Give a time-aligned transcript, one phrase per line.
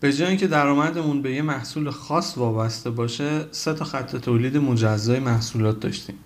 [0.00, 5.20] به جای اینکه درآمدمون به یه محصول خاص وابسته باشه سه تا خط تولید مجزای
[5.20, 6.16] محصولات داشتیم.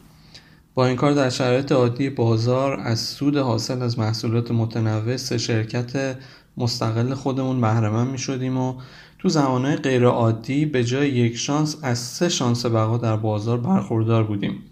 [0.74, 6.18] با این کار در شرایط عادی بازار از سود حاصل از محصولات متنوع سه شرکت
[6.56, 8.74] مستقل خودمون بهرهمند می شدیم و
[9.18, 14.24] تو زمانهای غیر عادی به جای یک شانس از سه شانس بقا در بازار برخوردار
[14.24, 14.62] بودیم.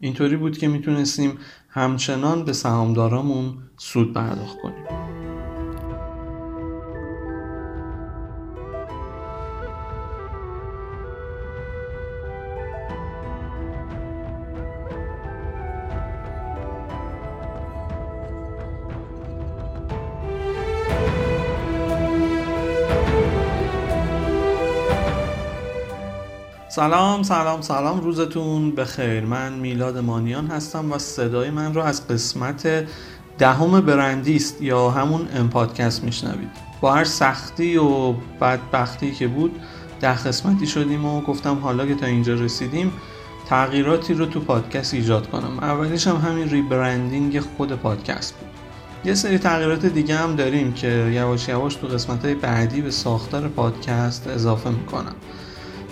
[0.00, 1.32] اینطوری بود که می‌تونستیم
[1.68, 5.05] همچنان به سهامدارامون سود پرداخت کنیم.
[26.76, 28.00] سلام سلام سلام.
[28.00, 29.24] روزتون بخیر.
[29.24, 32.86] من میلاد مانیان هستم و صدای من رو از قسمت
[33.38, 36.48] دهم برندیست یا همون ام پادکست میشنوید.
[36.80, 39.60] با هر سختی و بدبختی که بود
[40.00, 42.92] ده قسمتی شدیم و گفتم حالا که تا اینجا رسیدیم
[43.48, 45.58] تغییراتی رو تو پادکست ایجاد کنم.
[45.58, 48.48] اولیش هم همین rebranding خود پادکست بود.
[49.04, 54.26] یه سری تغییرات دیگه هم داریم که یواش یواش تو قسمت بعدی به ساختار پادکست
[54.26, 55.14] اضافه می‌کنم.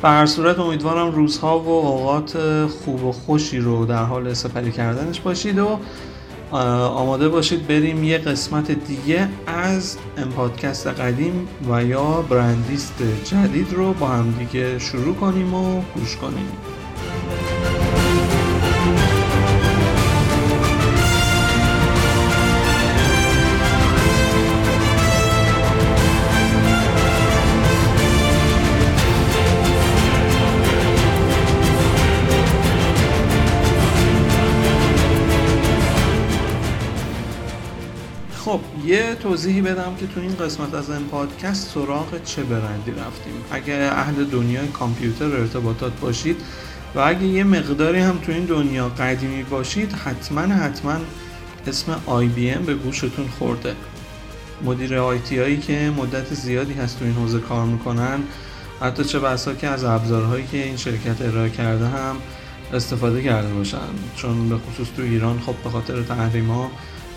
[0.02, 5.20] به هر صورت امیدوارم روزها و اوقات خوب و خوشی رو در حال سپری کردنش
[5.20, 5.78] باشید و
[6.52, 13.92] آماده باشید بریم یه قسمت دیگه از ام پادکست قدیم و یا برندیست جدید رو
[13.92, 16.48] با همدیگه شروع کنیم و گوش کنیم.
[39.24, 43.34] توضیحی بدم که تو این قسمت از این پادکست سراغ چه برندی رفتیم.
[43.50, 46.36] اگه اهل دنیای کامپیوتر ارتباطات باشید
[46.94, 50.96] و اگه یه مقداری هم تو این دنیا قدیمی باشید حتما حتما
[51.66, 53.74] اسم IBM به گوشتون خورده.
[54.64, 58.18] مدیر آیتی هایی که مدت زیادی هست تو این حوزه کار می‌کنن
[58.80, 62.16] حتی چه بسا که از ابزارهایی که این شرکت ارائه کرده هم
[62.72, 63.78] استفاده کرده باشن.
[64.16, 66.70] چون به خصوص تو ایران خب به خاطر تحریم ها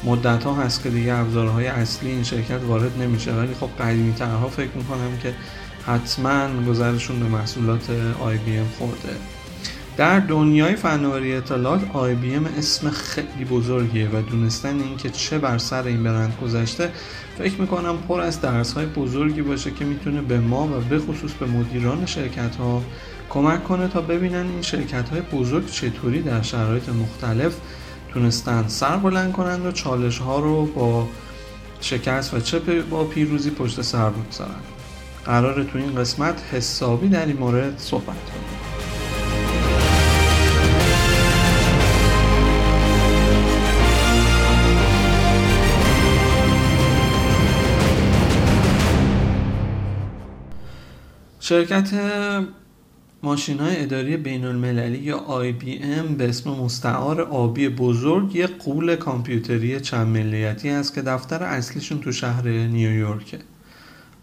[0.04, 3.34] مدت ها هست که دیگه ابزارهای اصلی این شرکت وارد نمیشه.
[3.34, 5.34] ولی خب قدیمی ترها فکر می‌کنم که
[5.86, 7.88] حتما گذرشون به محصولات
[8.20, 9.16] IBM خورده.
[9.98, 16.04] در دنیای فناوری اطلاعات IBM اسم خیلی بزرگیه و دونستن اینکه چه بر سر این
[16.04, 16.92] برند گذشته
[17.38, 21.32] فکر می‌کنم پر از درس های بزرگی باشه که می‌تونه به ما و به خصوص
[21.32, 22.84] به مدیران شرکت ها
[23.30, 27.56] کمک کنه تا ببینن این شرکت های بزرگ چطوری در شرایط مختلف
[28.14, 31.08] تونستن سر بلند کنند و چالش ها رو با
[31.82, 34.62] شکست و چه با پیروزی پشت سر بگذارن.
[35.26, 38.58] قرار تو این قسمت حسابی در این مورد صحبت کنیم.
[51.40, 51.90] شرکت
[53.24, 59.80] ماشین های اداری بین المللی یا IBM به اسم مستعار آبی بزرگ یک قول کامپیوتری
[59.80, 63.40] چند ملیتی است که دفتر اصلیشون تو شهر نیویورکه.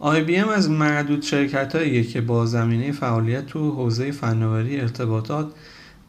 [0.01, 5.53] IBM از معدود شرکت که با زمینه فعالیت تو حوزه فناوری ارتباطات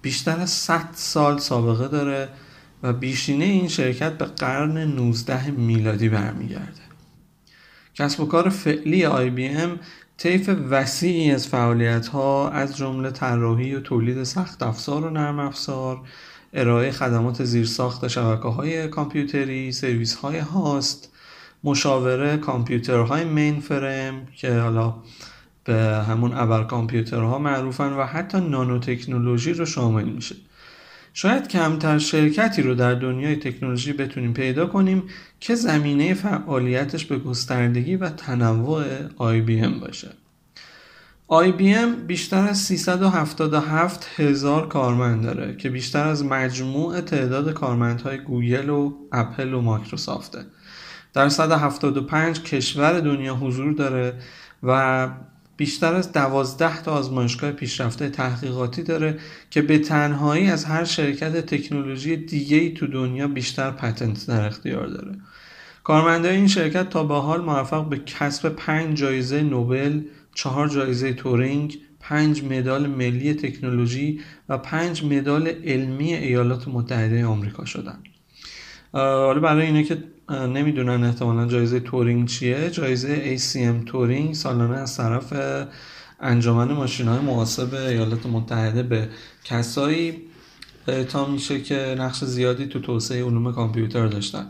[0.02, 2.30] بیشتر از 100 سال سابقه داره
[2.84, 6.86] و بیشینه این شرکت به قرن 19 میلادی برمیگرده.
[7.96, 9.70] کسب و کار فعلی IBM
[10.18, 16.02] طیف وسیعی از فعالیت ها از جمله طراحی و تولید سخت افزار و نرم افزار
[16.54, 21.12] ارائه خدمات زیرساخت شبکه های کامپیوتری سرویس های هاست
[21.64, 24.96] مشاوره کامپیوترهای مین فرم که حالا
[25.64, 30.36] به همون ابر کامپیوترها معروفن و حتی نانو تکنولوژی رو شامل میشه.
[31.18, 35.04] شاید کمتر شرکتی رو در دنیای تکنولوژی بتونیم پیدا کنیم
[35.40, 38.84] که زمینه فعالیتش به گستردگی و تنوع
[39.18, 40.10] IBM باشه.
[41.30, 48.94] IBM بیشتر از 377 هزار کارمند داره که بیشتر از مجموع تعداد کارمندهای گوگل و
[49.12, 50.40] اپل و مایکروسافته.
[51.14, 54.14] در 175 کشور دنیا حضور داره
[54.64, 55.10] و
[55.58, 59.20] بیشتر از دوازده تا آزمایشگاه پیشرفته تحقیقاتی داره
[59.50, 64.88] که به تنهایی از هر شرکت تکنولوژی دیگه ای تو دنیا بیشتر پتنت در اختیار
[64.88, 65.18] داره
[65.84, 70.02] کارمندای این شرکت تا به حال موفق به کسب پنج جایزه نوبل،
[70.34, 74.20] چهار جایزه تورینگ، پنج مدال ملی تکنولوژی
[74.50, 78.00] و پنج مدال علمی ایالات متحده آمریکا شدن.
[78.94, 82.70] حالا برای اینایی که نمی‌دونن احتمالا جایزه تورینگ چیه.
[82.70, 85.34] جایزه ACM تورینگ سالانه از طرف
[86.20, 89.10] انجمن ماشین های محاسب ایالات متحده به
[89.44, 90.22] کسایی
[90.88, 94.50] اعطا میشه که نقش زیادی تو توسعه علوم کامپیوتر داشتن.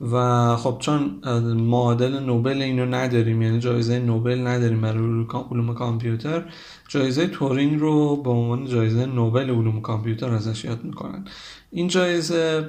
[0.00, 1.20] و خب چون
[1.54, 6.44] معادل نوبل اینو نداریم یعنی جایزه نوبل نداریم برای علوم کامپیوتر
[6.88, 11.24] جایزه تورینگ رو به عنوان جایزه نوبل علوم کامپیوتر ازش یاد می‌کنن.
[11.70, 12.68] این جایزه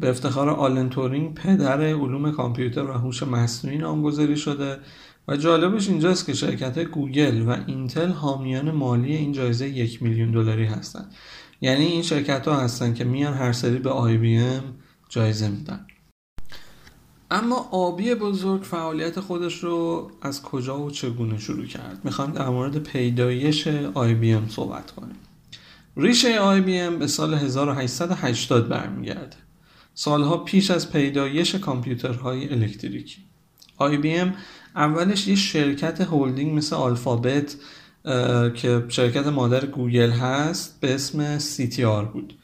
[0.00, 4.78] به افتخار آلن تورینگ پدر علوم کامپیوتر و هوش مصنوعی نامگذاری شده
[5.28, 10.64] و جالبش اینجاست که شرکت گوگل و اینتل حامیان مالی این جایزه یک میلیون دلاری
[10.64, 11.12] هستند.
[11.60, 14.62] یعنی این شرکت ها هستن که میان هر سری به آی بی ام
[15.08, 15.86] جایزه میدن.
[17.30, 22.78] اما آبی بزرگ فعالیت خودش رو از کجا و چگونه شروع کرد؟ می‌خوایم در مورد
[22.78, 25.16] پیدایش آی بی ام صحبت کنیم.
[25.96, 29.36] ریشه آی بی ام به سال 1880 برمیگرده.
[29.94, 33.18] سالها پیش از پیدایش کامپیوترهای الکتریکی
[33.80, 34.34] ام
[34.76, 37.56] اولش یه شرکت هولدینگ مثل آلفابت
[38.54, 42.34] که شرکت مادر گوگل هست به اسم CTR بود.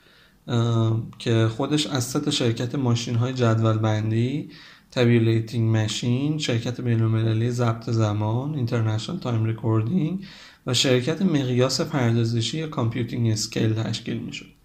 [1.19, 4.51] که خودش از سه شرکت ماشین های جدول بندی
[4.91, 10.25] Tabulating Machine شرکت بینالمللی ضبط زمان International Time Recording
[10.67, 14.60] و شرکت مقیاس پردازشی یا Computing Scale تشکیل می شد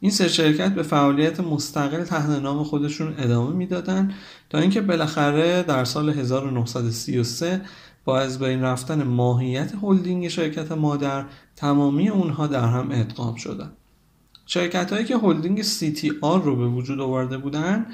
[0.00, 4.14] این سه شرکت به فعالیت مستقل تحت نام خودشون ادامه می‌دادن
[4.50, 7.60] تا اینکه بالاخره در سال 1933
[8.04, 11.24] با از بین رفتن ماهیت هلدینگ شرکت مادر
[11.56, 13.72] تمامی اونها در هم ادغام شدن.
[14.46, 15.64] شرکت هایی که هلدینگ
[16.20, 17.86] CTR رو به وجود آورده بودن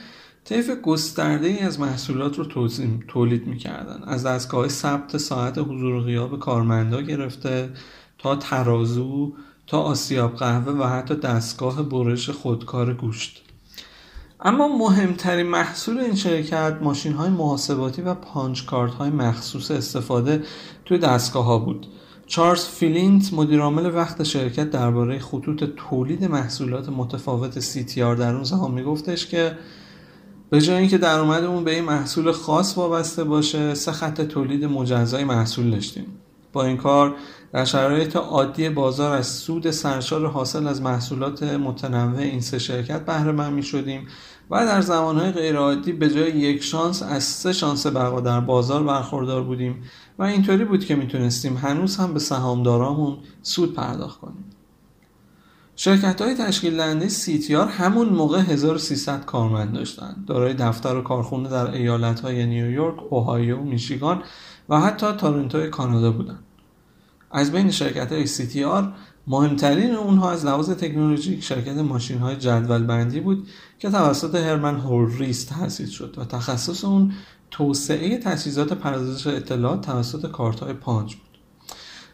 [0.44, 2.68] طیف گسترده ای از محصولات رو
[3.08, 4.02] تولید می‌کردن.
[4.06, 7.70] از دستگاه ثبت ساعت حضور و غیاب کارمندا گرفته
[8.18, 9.32] تا ترازو
[9.66, 13.42] تا آسیاب قهوه و حتی دستگاه برش خودکار گوشت.
[14.40, 20.44] اما مهمترین محصول این شرکت ماشین های محاسباتی و punch card های مخصوص استفاده
[20.84, 21.86] توی دستگاه ها بود.
[22.26, 29.26] چارلز فلینت مدیرعامل وقت شرکت درباره خطوط تولید محصولات متفاوت CTR در اون زمان میگفتش
[29.26, 29.58] که
[30.50, 35.70] به جای اینکه درآمدمون به این محصول خاص وابسته باشه سه خط تولید مجزای محصول
[35.70, 36.06] داشتیم.
[36.56, 37.14] با این کار
[37.52, 43.32] در شرایط عادی بازار از سود سرشار حاصل از محصولات متنوع این سه شرکت بهره
[43.32, 44.06] مند می شدیم
[44.50, 49.42] و در زمانهای غیرعادی به جای یک شانس از سه شانس بقا در بازار برخوردار
[49.42, 49.82] بودیم
[50.18, 54.44] و اینطوری بود که می‌تونستیم هنوز هم به سهامدارامون سود پرداخت کنیم
[55.76, 61.70] شرکت های تشکیل دهنده CTR همون موقع 1300 کارمند داشتند دارای دفتر و کارخونه در
[61.70, 64.22] ایالت های نیویورک، اوهایو، میشیگان
[64.68, 66.45] و حتی تورنتو کانادا بودند.
[67.36, 68.84] از بین شرکت های CTR
[69.26, 73.48] مهمترین اونها از لحاظ تکنولوژیک شرکت ماشین های جدول بندی بود
[73.78, 77.12] که توسط هرمن هوریس تأسیس شد و تخصص اون
[77.50, 81.38] توسعه تجهیزات پردازش اطلاعات توسط کارت های پانچ بود.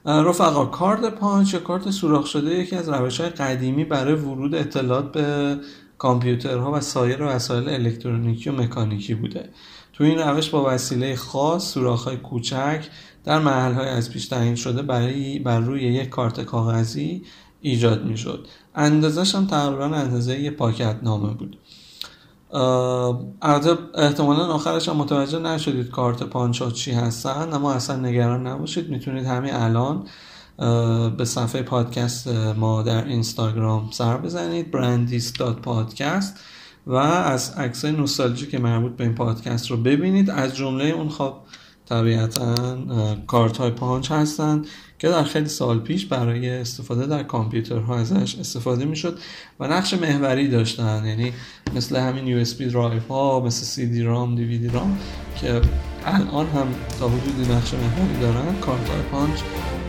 [0.04, 5.12] رفقا کارت پانچ یا کارت سوراخ شده یکی از روش های قدیمی برای ورود اطلاعات
[5.12, 5.58] به
[5.98, 9.48] کامپیوترها و سایر وسایل الکترونیکی و مکانیکی بوده.
[9.92, 12.88] تو این روش با وسیله خاص سوراخ های کوچک
[13.24, 17.22] در محل های از پیش تعیین شده برای بر روی یک کارت کاغذی
[17.60, 21.58] ایجاد می شد اندازش هم تقریبا اندازه یک پاکت نامه بود.
[23.42, 28.88] البته احتمالا آخرش هم متوجه نشدید کارت پانچا چی هستن اما اصلا نگران نباشید.
[28.88, 30.06] می‌تونید همین الان
[31.16, 34.70] به صفحه پادکست ما در اینستاگرام سر بزنید
[35.62, 36.40] پادکست
[36.86, 40.30] و از عکسای نوستالژی که مربوط به این پادکست رو ببینید.
[40.30, 41.34] از جمله اون خب
[41.92, 42.54] طبیعتا
[43.26, 44.62] کارت های پانچ هستن
[44.98, 49.18] که در خیلی سال پیش برای استفاده در کامپیوترها ازش استفاده می‌شد
[49.60, 51.02] و نقش محوری داشتن.
[51.06, 51.32] یعنی
[51.76, 54.98] مثل همین USB drive ها مثل سی دی رام دی وی دی رام
[55.40, 55.60] که
[56.04, 56.66] الان هم
[56.98, 59.40] تا حدودی نقش محوری دارن کارت های پانچ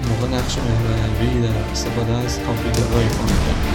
[0.10, 3.73] موقع نقش محوری در استفاده از کامپیوترهای پانچ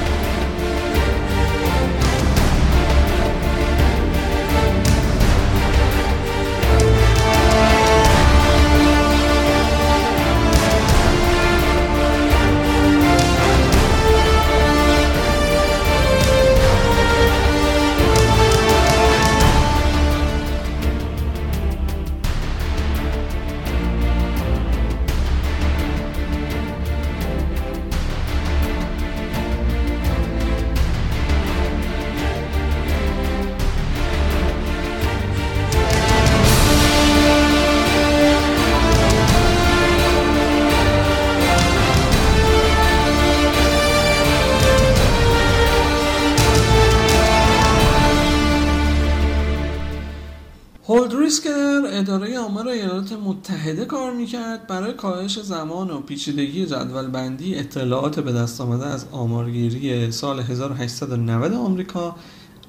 [53.39, 59.07] متحده کار می‌کرد برای کاهش زمان و پیچیدگی جدول بندی اطلاعات به دست آمده از
[59.13, 62.17] آمارگیری سال 1890 آمریکا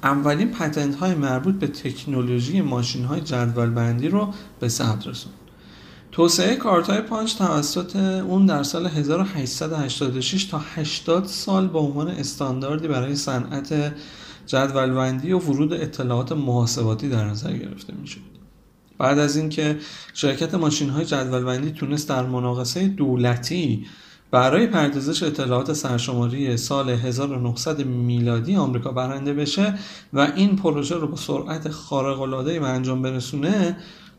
[0.02, 5.34] اولین patent های مربوط به تکنولوژی ماشین های جدول بندی رو به ثبت رسوند
[6.12, 12.88] توسعه کارت های پانچ توسط اون در سال 1886 تا 80 سال به عنوان استانداردی
[12.88, 13.94] برای صنعت
[14.46, 18.29] جدولبندی و ورود اطلاعات محاسباتی در نظر گرفته می‌شد.
[19.00, 19.78] بعد از اینکه
[20.14, 23.86] شرکت ماشین های جدولبندی تونست در مناقصه دولتی
[24.30, 29.74] برای پردازش اطلاعات سرشماری سال 1900 میلادی آمریکا برنده بشه
[30.12, 33.76] و این پروژه رو با سرعت خارق العاده به انجام برسونه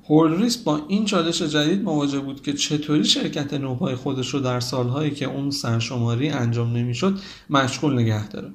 [0.10, 5.12] هولریس با این چالش جدید مواجه بود که چطوری شرکت نوپای خودش رو در سالهایی
[5.12, 7.20] که اون سرشماری انجام نمی‌شد
[7.50, 8.52] مشغول نگه داره.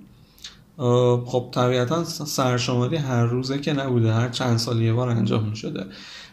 [1.26, 5.86] خب طبیعتا سرشماری هر روزه که نبوده هر چند سال یه بار انجام می شده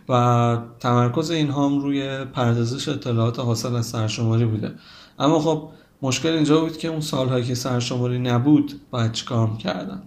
[0.09, 4.75] و تمرکز این هم روی پردازش اطلاعات حاصل از سرشماری بوده.
[5.19, 5.69] اما خب
[6.01, 10.03] مشکل اینجا بود که اون سالهایی که سرشماری نبود باید چیکار می‌کردن؟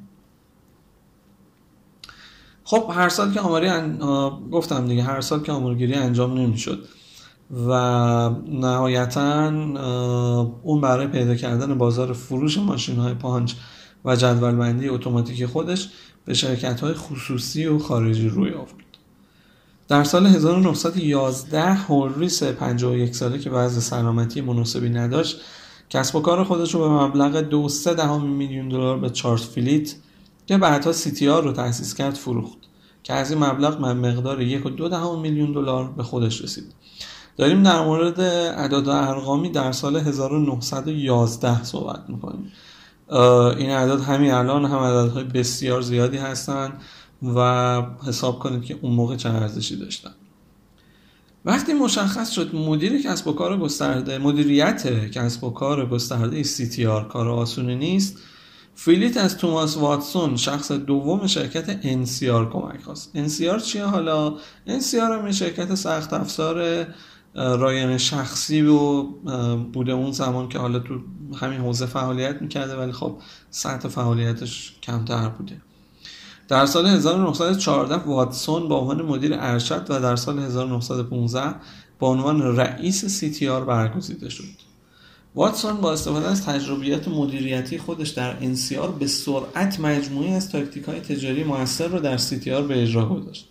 [2.64, 3.70] خب هر سال که آماری
[4.52, 6.84] گفتم دیگه هر سال که آمارگیری انجام نمی‌شد.
[7.68, 7.72] و
[8.46, 9.48] نهایتا
[10.62, 13.54] اون برای پیدا کردن بازار فروش ماشین های پانچ
[14.06, 15.88] و جدولبندی اتوماتیک خودش
[16.24, 18.72] به شرکت های خصوصی و خارجی روی آورد.
[19.88, 25.40] در سال 1911 هولریس 51 ساله که وضع سلامتی مناسبی نداشت
[25.90, 29.94] کسب و کار خودش رو به مبلغ 2.3 میلیون دلار به چارلز فیلیت
[30.46, 32.58] که بعدها سی تی آر رو تأسیس کرد فروخت.
[33.06, 36.64] که از این مبلغ من مقدار یک و دو دهم میلیون دلار به خودش رسید.
[37.36, 42.52] داریم در مورد اعداد ارقامی در سال 1911 صحبت می‌کنیم.
[43.08, 46.72] این اعداد همین الان هم عددهای بسیار زیادی هستند
[47.22, 50.10] و حساب کنید که اون موقع چه ارزشی داشتن
[51.44, 56.86] وقتی مشخص شد مدیر کسب و کار گسترده مدیریت کسب و کار گسترده سی تی
[56.86, 58.18] آر کار آسونی نیست
[58.74, 64.34] فیلیت از توماس واتسون شخص دوم شرکت NCR کمک خواست NCR چیه حالا؟
[64.68, 66.86] NCR هم شرکت سخت افزار
[67.36, 69.02] رایان شخصی و
[69.72, 71.00] بوده اون زمان که حالا تو
[71.40, 73.16] همین حوزه فعالیت می‌کرده ولی خب
[73.50, 75.56] سطح فعالیتش کمتر بوده.
[76.48, 81.54] در سال 1914 واتسون با عنوان مدیر ارشد و در سال 1915
[81.98, 84.66] با عنوان رئیس سی تی آر برگزیده شد.
[85.34, 91.00] واتسون با استفاده از تجربیات مدیریتی خودش در انسیار به سرعت مجموعی از تاکتیک های
[91.00, 93.48] تجاری موثر رو در سیتیار به اجرا گذاشت.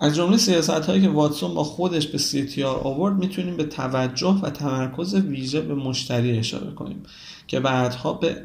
[0.00, 4.50] از جمله سیاست هایی که واتسون با خودش به سیتیار آورد می‌تونیم به توجه و
[4.50, 7.02] تمرکز ویژه به مشتری اشاره کنیم
[7.46, 8.42] که بعدها به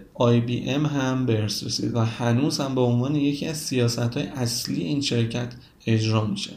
[0.67, 5.01] ام هم برس رسید و هنوز هم به عنوان یکی از سیاست های اصلی این
[5.01, 5.53] شرکت
[5.85, 6.51] اجرا میشه.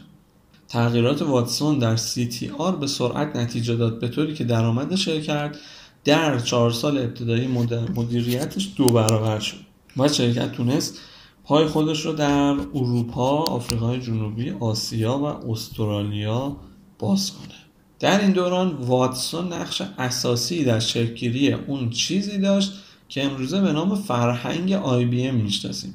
[0.67, 5.55] تغییرات واتسون در CTR به سرعت نتیجه داد به طوری که درآمد شرکت
[6.03, 7.47] در چهار سال ابتدایی
[7.95, 9.57] مدیریتش دو برابر شد.
[9.97, 10.99] و شرکت تونست
[11.43, 16.55] پای خودش رو در اروپا، آفریقای جنوبی، آسیا و استرالیا
[16.99, 17.55] باز کنه
[17.99, 22.73] در این دوران واتسون نقش اساسی در شکلگیری اون چیزی داشت
[23.09, 25.93] که امروزه به نام فرهنگ آی بی ام می‌شناسیم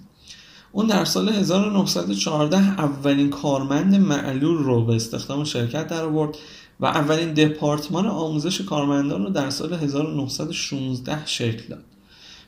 [0.72, 6.36] اون در سال 1914 اولین کارمند معلول رو به استخدام شرکت در آورد
[6.80, 11.84] و اولین دپارتمان آموزش کارمندان رو در سال 1916 شکل داد.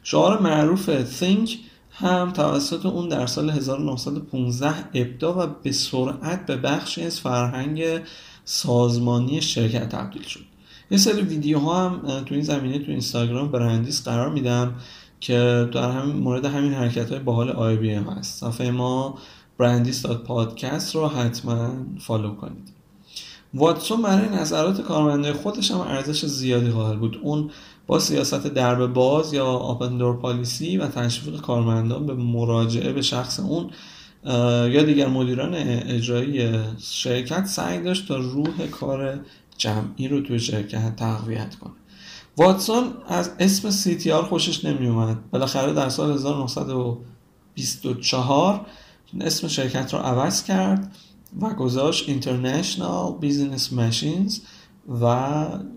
[0.03, 0.91] شعار معروف
[1.21, 1.51] Think
[2.01, 7.83] هم توسط اون در سال 1915 ابدا و به سرعت به بخشی از فرهنگ
[8.45, 10.41] سازمانی شرکت تبدیل شد.
[10.91, 14.75] یه سری ویدیوها هم تو این زمینه تو اینستاگرام برندیس قرار میدم
[15.21, 18.41] که در همین مورد همین حرکت های باحال آی بی ام هست.
[18.41, 19.19] صفحه ما
[19.59, 22.69] برندیس پادکست رو حتما فالو کنید.
[23.55, 27.21] واتسون برای نظرات کارمندای خودش هم ارزش زیادی قائل بود.
[27.23, 27.51] اون
[27.91, 33.41] با سیاست درب باز یا open door policy و تشویق کارمندان به مراجعه به شخص
[33.41, 33.71] اون
[34.73, 39.21] یا دیگر مدیران اجرایی شرکت سعی داشت تا روح کار
[39.59, 41.73] جمعی رو توی شرکت تقویت کنه.
[42.37, 48.67] واتسون از اسم CTR خوشش نمی اومد بالاخره در سال 1924
[49.21, 50.97] اسم شرکت رو عوض کرد
[51.41, 54.41] و گذاشت International Business Machines
[54.91, 55.07] و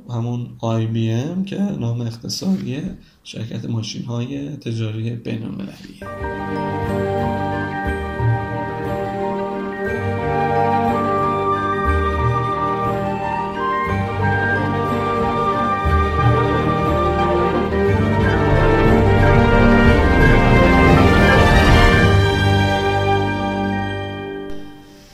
[0.09, 2.81] همون IBM که نام اختصاری
[3.23, 6.07] شرکت ماشین های تجاری بینالمللیه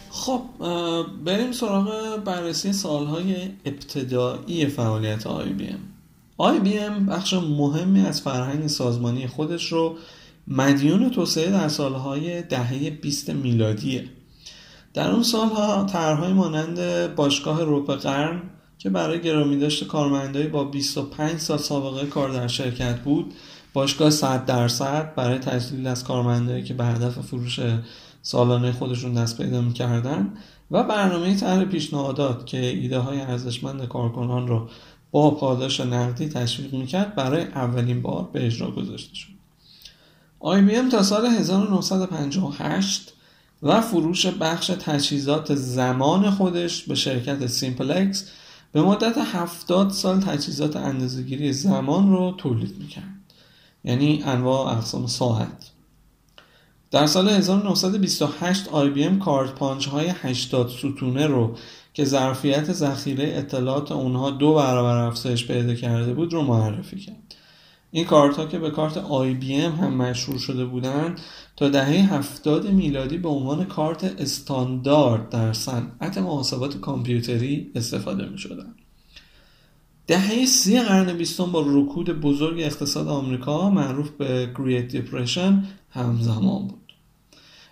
[0.09, 0.41] خب
[1.25, 1.98] بریم سراغ
[2.49, 5.27] بررسی سالهای ابتدایی فعالیت
[6.37, 7.05] آی بی ام.
[7.05, 9.97] بخش مهمی از فرهنگ سازمانی خودش رو
[10.47, 14.05] مدیون توسعه در سالهای دهه 20 میلادیه
[14.93, 18.41] در اون سالها طرحهای مانند باشگاه روپ قرن
[18.77, 23.33] که برای گرامی داشته کارمندایی با 25 سال سابقه کار در شرکت بود
[23.73, 27.59] باشگاه 100 درصد برای تجلیل از کارمندایی که به هدف فروش
[28.21, 30.33] سالانه خودشون دست پیدا می‌کردن
[30.71, 34.69] و برنامه طرح پیشنهادات که ایده های ارزشمند کارکنان رو
[35.11, 39.29] با پاداش نقدی تشویق می‌کرد برای اولین بار به اجرا گذاشته شد.
[40.41, 43.13] IBM تا سال 1958
[43.63, 48.31] و فروش بخش تجهیزات زمان خودش به شرکت سیمپلکس
[48.71, 53.19] به مدت 70 سال تجهیزات اندازهگیری زمان رو تولید می‌کرد.
[53.83, 55.71] یعنی انواع اقسام ساعت
[56.91, 61.55] در سال 1928 IBM کارت پانچ های 80 ستونه رو
[61.93, 67.35] که ظرفیت ذخیره اطلاعات اونها دو برابر افزایش پیدا کرده بود رو معرفی کرد
[67.91, 71.19] این کارت ها که به کارت IBM هم مشهور شده بودند
[71.55, 78.75] تا دهه 70 میلادی به عنوان کارت استاندارد در صنعت محاسبات کامپیوتری استفاده می شدن.
[80.07, 85.53] دهه سی قرن بیستم با رکود بزرگ اقتصاد آمریکا معروف به Great Depression
[85.89, 86.93] همزمان بود.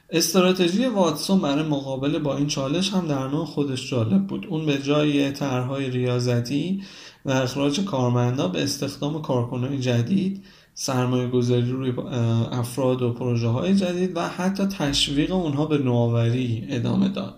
[0.10, 4.46] استراتژی واتسون برای مقابله با این چالش هم در نوع خودش جالب بود.
[4.50, 6.84] اون به جای طرحهای ریاضتی
[7.26, 10.44] و اخراج کارمندا به استخدام کارکنان جدید
[10.74, 11.94] سرمایه گذاری روی
[12.52, 17.36] افراد و پروژه های جدید و حتی تشویق اونها به نوآوری ادامه داد.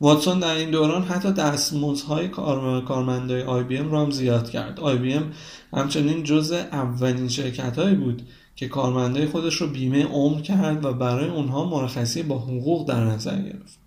[0.00, 4.80] واتسون در این دوران حتی دستمزدهای کارمندای آی بی ام را هم زیاد کرد.
[4.80, 5.32] آی بی ام
[5.72, 8.22] همچنین جز اولین شرکت هایی بود
[8.60, 13.42] که کارمندای خودش رو بیمه عمر کرد و برای اونها مرخصی با حقوق در نظر
[13.42, 13.78] گرفت.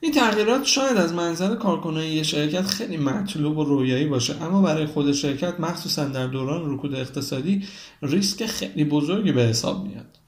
[0.00, 4.86] این تغییرات شاید از منظر کارکنان یه شرکت خیلی مطلوب و رویایی باشه اما برای
[4.86, 7.64] خود شرکت مخصوصا در دوران رکود اقتصادی
[8.02, 10.18] ریسک خیلی بزرگی به حساب میاد.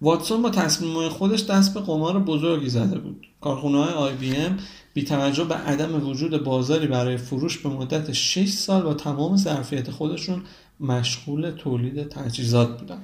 [0.00, 3.26] واتسون با تصمیم خودش دست به قمار بزرگی زده بود.
[3.40, 4.58] کارخونه های آی بی ام
[4.94, 9.90] بی توجه به عدم وجود بازاری برای فروش به مدت 6 سال با تمام ظرفیت
[9.90, 10.42] خودشون
[10.80, 13.00] مشغول تولید تجهیزات بودن.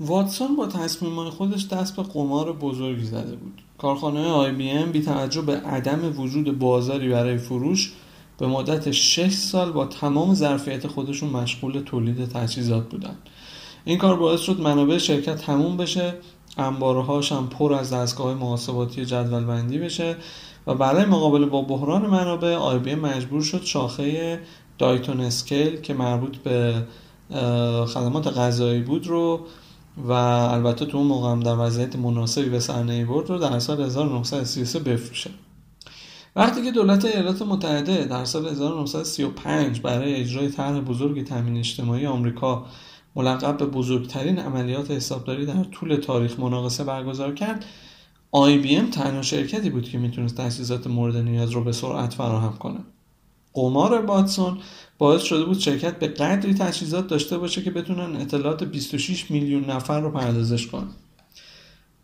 [0.00, 3.62] واتسون با تصمیم خودش دست به قمار بزرگی زده بود.
[3.78, 7.92] کارخانه آی بی ام بی توجه به عدم وجود بازاری برای فروش
[8.38, 13.16] به مدت 6 سال با تمام ظرفیت خودشون مشغول تولید تجهیزات بودن.
[13.84, 16.14] این کار باعث شد منابع شرکت تموم بشه
[16.56, 20.16] انبارهاش هم پر از دستگاه محاسباتی جدول بندی بشه
[20.66, 24.40] و برای مقابله با بحران منابع آی بی مجبور شد شاخه
[24.78, 26.86] دایتون اسکیل که مربوط به
[27.86, 29.46] خدمات غذایی بود رو
[29.96, 33.80] و البته تو اون موقع هم در وضعیت مناسبی به صحنه برد رو در سال
[33.80, 35.30] 1933 بفروشه.
[36.36, 42.66] وقتی که دولت ایالات متحده در سال 1935 برای اجرای طرح بزرگ تامین اجتماعی آمریکا
[43.16, 47.64] ملقب به بزرگترین عملیات حسابداری در طول تاریخ مناقصه برگزار کرد
[48.34, 52.80] IBM تنها شرکتی بود که می‌تونست تجهیزات مورد نیاز رو به سرعت فراهم کنه.
[53.54, 54.58] قمار باتسون
[54.98, 60.00] باعث شده بود شرکت به قدری تجهیزات داشته باشه که بتونن اطلاعات 26 میلیون نفر
[60.00, 60.90] رو پردازش کنن.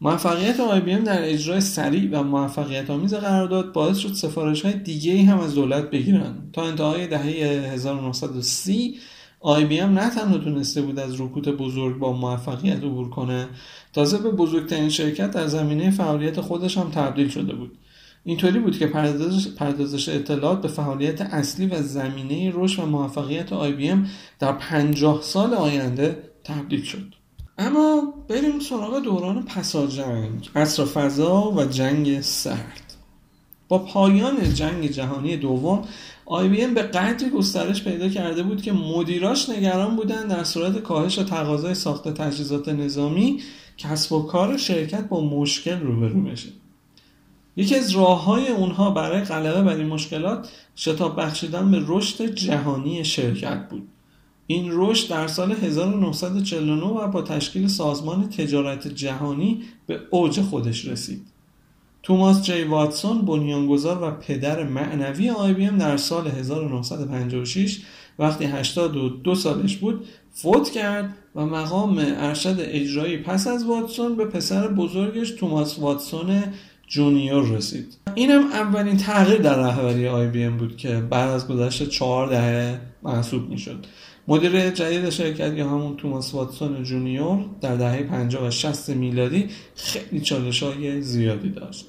[0.01, 5.23] موفقیت آی بی در اجرای سریع و موفقیت آمیز قرارداد باعث شد سفارش های دیگه
[5.23, 6.35] هم از دولت بگیرن.
[6.53, 7.23] تا انتهای دهه
[7.73, 8.99] 1930
[9.41, 13.49] آی بی ام نه تنها تونسته بود از رکود بزرگ با موفقیت عبور کنه
[13.93, 17.79] تازه به بزرگترین شرکت در زمینه فعالیت خودش هم تبدیل شده بود.
[18.25, 23.73] اینطوری بود که پردازش, پردازش اطلاعات به فعالیت اصلی و زمینه رشد و موفقیت آی
[23.73, 24.07] بی ام
[24.39, 27.15] در پنجاه سال آینده تبدیل شد.
[27.59, 32.95] اما بریم سراغ دوران پسا جنگ عصر فضا و جنگ سرد.
[33.69, 35.85] با پایان جنگ جهانی دوم
[36.27, 40.79] آی بی ام به قدری گسترش پیدا کرده بود که مدیراش نگران بودن در صورت
[40.79, 43.41] کاهش تقاضای ساخت تجهیزات نظامی
[43.77, 46.49] کسب و کار شرکت با مشکل روبرو بشه.
[47.57, 53.05] یکی از راه های اونها برای غلبه بر این مشکلات شتاب بخشیدن به رشد جهانی
[53.05, 53.89] شرکت بود.
[54.47, 61.27] این رشد در سال 1949 و با تشکیل سازمان تجارت جهانی به اوج خودش رسید.
[62.03, 67.81] توماس جی واتسون بنیانگذار و پدر معنوی آی بی ام در سال 1956
[68.19, 74.69] وقتی 82 سالش بود فوت کرد و مقام ارشد اجرایی پس از واتسون به پسر
[74.69, 76.43] بزرگش توماس واتسون
[76.91, 77.97] جونیور رسید.
[78.15, 82.81] اینم اولین تغییر در رهبری آی بی ام بود که بعد از گذشت چهار دهه
[83.03, 83.87] محسوب می‌شد.
[84.29, 90.21] مدیر جدید شرکت یا همون توماس واتسون جونیور در دهه 50 و 60 میلادی خیلی
[90.21, 91.87] چالش های زیادی داشت.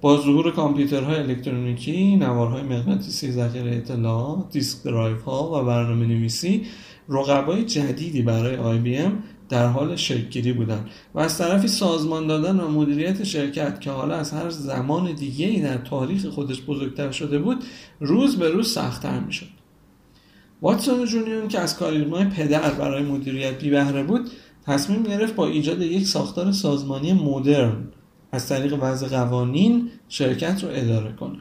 [0.00, 6.62] با ظهور کامپیوترهای الکترونیکی، نوارهای مغناطیسی ذخیره اطلاعات، disk drive ها و برنامه نویسی
[7.08, 12.60] رقبای جدیدی برای آی بی ام در حال شکلگیری بودند و از طرفی سازمان دادن
[12.60, 17.38] و مدیریت شرکت که حالا از هر زمان دیگه ای در تاریخ خودش بزرگتر شده
[17.38, 17.64] بود
[18.00, 19.46] روز به روز سختتر می‌شد.
[20.62, 24.30] واتسون جونیور که از کاریزمای پدر برای مدیریت بی بهره بود
[24.66, 27.88] تصمیم گرفت با ایجاد یک ساختار سازمانی مدرن
[28.32, 31.38] از طریق وضع قوانین شرکت رو اداره کنه.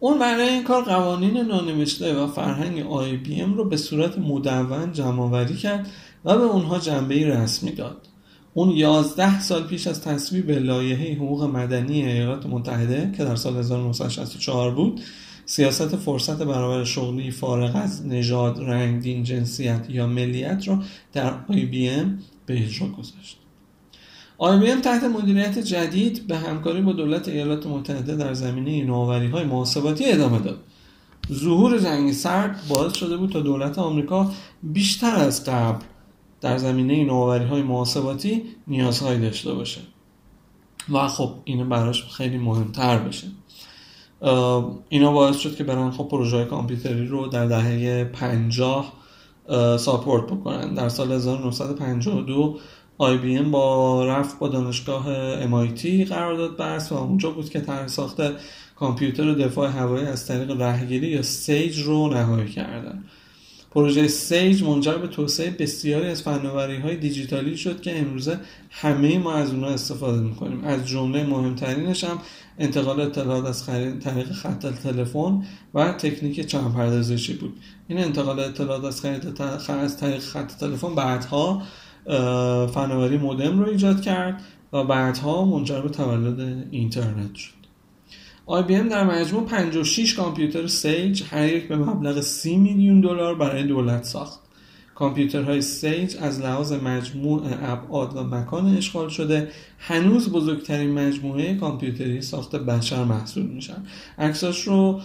[0.00, 4.92] اون برای این کار قوانین نانوشته و فرهنگ آی بی ام رو به صورت مدون
[4.92, 5.90] جمعآوری کرد
[6.24, 8.08] و به اونها جنبه رسمی داد
[8.54, 14.74] اون 11 سال پیش از تصویب لایحه حقوق مدنی ایالات متحده که در سال 1964
[14.74, 15.00] بود
[15.46, 20.82] سیاست فرصت برابر شغلی فارغ از نژاد، رنگ، دین، جنسیت یا ملیت را
[21.12, 23.38] در ام به اجرا گذاشت.
[24.40, 30.04] ام تحت مدیریت جدید به همکاری با دولت ایالات متحده در زمینه نوآوری های محاسباتی
[30.04, 30.58] ادامه داد.
[31.32, 34.30] ظهور جنگ سرد باعث شده بود تا دولت آمریکا
[34.62, 35.84] بیشتر از قبل
[36.42, 39.80] در زمینه نوآوری های محاسباتی نیازهایی داشته باشه.
[40.92, 43.26] و خب این براش خیلی مهمتر بشه.
[44.88, 48.92] اینا باعث شد که برن خب پروژه کامپیوتری رو در دهه 50
[49.78, 50.74] support بکنن.
[50.74, 52.58] در سال 1952
[52.98, 55.04] آی بی ام با رفت با دانشگاه
[55.46, 58.32] MIT قرارداد بست و اونجا بود که طرح ساخت
[58.76, 63.04] کامپیوتر دفاع هوایی از طریق رهگیری یا SAGE رو نهایی کردن.
[63.74, 68.38] پروژه SAGE منجر به توسعه بسیاری از فناوری های دیجیتالی شد که امروزه
[68.70, 70.64] همه ما از اونها استفاده می‌کنیم.
[70.64, 72.18] از جمله مهمترینش هم
[72.58, 73.66] انتقال اطلاعات از
[74.00, 75.42] طریق خط تلفن
[75.74, 77.52] و تکنیک چند پردازشی بود.
[77.88, 81.62] این انتقال اطلاعات از, از طریق خط تلفن بعدها
[82.66, 87.61] فناوری مودم رو ایجاد کرد و بعدها منجر به تولد اینترنت شد.
[88.48, 94.04] IBM در مجموع 56 کامپیوتر سیج هر یک به مبلغ 30 میلیون دلار برای دولت
[94.04, 94.40] ساخت.
[94.94, 99.48] کامپیوترهای سیج از لحاظ مجموع ابعاد و مکان اشغال شده.
[99.78, 103.84] هنوز بزرگترین مجموعه کامپیوتری ساخت بشر محسوب میشن.
[104.18, 105.00] عکساش رو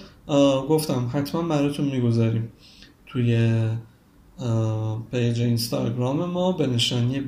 [0.69, 2.51] گفتم حتما براتون می‌گذاریم.
[3.05, 3.59] توی
[5.11, 7.19] پیج اینستاگرام ما به نشانی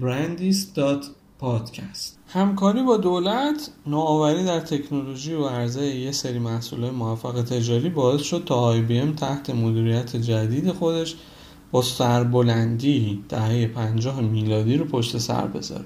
[1.40, 2.20] پادکست.
[2.28, 8.44] همکاری با دولت نوآوری در تکنولوژی و عرضه یه سری محصولات موفق تجاری باعث شد
[8.46, 11.16] تا آی بی ام تحت مدیریت جدید خودش
[11.72, 15.86] با سربلندی دهه پنجاه میلادی رو پشت سر بذاره.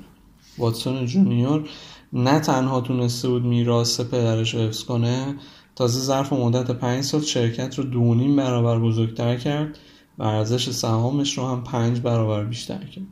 [0.57, 1.69] واتسون جونیور
[2.13, 5.35] نه تنها تونسته بود میراث پدرش رو حفظ کنه
[5.75, 9.77] تازه ظرف مدت پنج سال شرکت رو دونیم برابر بزرگتر کرد
[10.17, 13.05] و ارزش سهامش رو هم پنج برابر بیشتر کرد.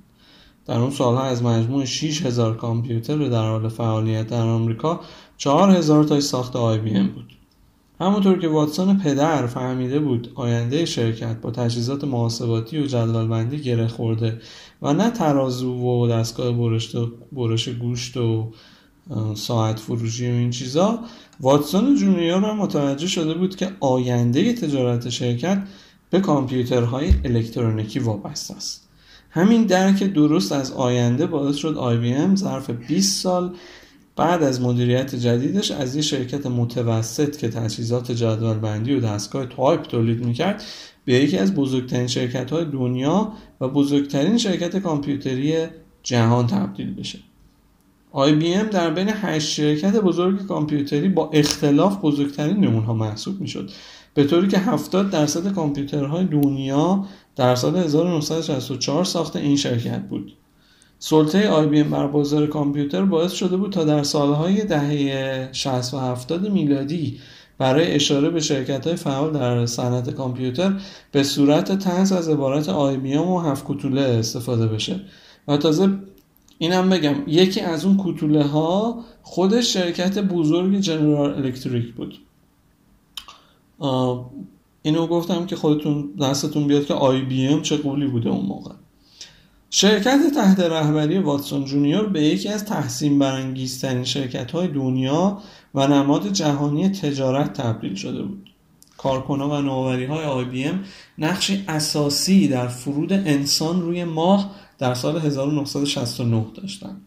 [0.71, 4.99] در اون سالها از مجموع 6000 کامپیوتر در حال فعالیت در آمریکا
[5.37, 7.33] 4000 تای ساخت آی بی ام بود.
[7.99, 14.41] همونطور که واتسون پدر فهمیده بود آینده شرکت با تجهیزات محاسباتی و جدولبندی گره خورده
[14.81, 16.95] و نه ترازو و دستگاه برش,
[17.31, 18.51] برش گوشت و
[19.35, 20.99] ساعت فروشی و این چیزا
[21.39, 25.63] واتسون جونیور هم متوجه شده بود که آینده تجارت شرکت
[26.09, 28.90] به کامپیوترهای الکترونیکی وابسته است.
[29.31, 33.55] همین درک درست از آینده باعث شد IBM ظرف 20 سال
[34.15, 39.81] بعد از مدیریت جدیدش از یه شرکت متوسط که تجهیزات جدول بندی و دستگاه تایپ
[39.81, 40.63] تولید می‌کرد
[41.05, 45.55] به یکی از بزرگترین شرکت های دنیا و بزرگترین شرکت کامپیوتری
[46.03, 47.19] جهان تبدیل بشه.
[48.13, 53.69] IBM در بین هشت شرکت بزرگ کامپیوتری با اختلاف بزرگترین نمونها محسوب می‌شد
[54.13, 57.05] به طوری که 70 درصد کامپیوترهای دنیا
[57.41, 60.33] در سال 1964 ساخت این شرکت بود.
[60.99, 65.99] سلطه آی بی بر بازار کامپیوتر باعث شده بود تا در سالهای دهه 60 و
[65.99, 67.19] 70 میلادی
[67.57, 70.73] برای اشاره به شرکت های فعال در صنعت کامپیوتر
[71.11, 74.99] به صورت طنز از عبارت آی بی ام و هفت کوتوله استفاده بشه.
[75.47, 75.89] و تازه
[76.57, 82.17] اینم بگم یکی از اون کوتوله ها خودش شرکت بزرگ جنرال الکتریک بود.
[84.81, 88.71] اینو گفتم که خودتون دستتون بیاد که آی بی ام چه غولی بوده اون موقع
[89.69, 95.41] شرکت تحت رهبری واتسون جونیور به یکی از تحسین برانگیزترین شرکت های دنیا
[95.75, 98.51] و نماد جهانی تجارت تبدیل شده بود
[98.97, 100.83] کارکنان و نوآوری های آی بی ام
[101.17, 107.01] نقشی اساسی در فرود انسان روی ماه در سال 1969 داشتند.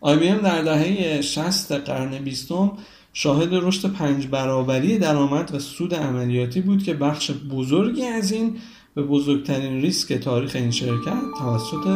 [0.00, 2.72] آی بی ام در دهه 60 قرن بیستم
[3.18, 8.56] شاهد رشد پنج برابری درآمد و سود عملیاتی بود که بخش بزرگی از این
[8.94, 11.86] به بزرگترین ریسک تاریخ این شرکت توسط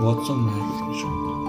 [0.00, 1.41] واتسون مربوط شد.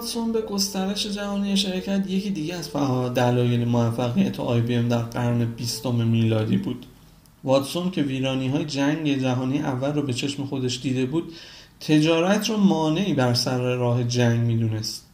[0.00, 2.72] واتسون به گسترش جهانی شرکت یکی دیگه از
[3.14, 6.86] دلایل موفقیت آی بی ام در قرن بیستم میلادی بود.
[7.44, 11.32] واتسون که ویرانی های جنگ جهانی اول رو به چشم خودش دیده بود
[11.80, 15.06] تجارت رو مانعی بر سر راه جنگ می‌دونست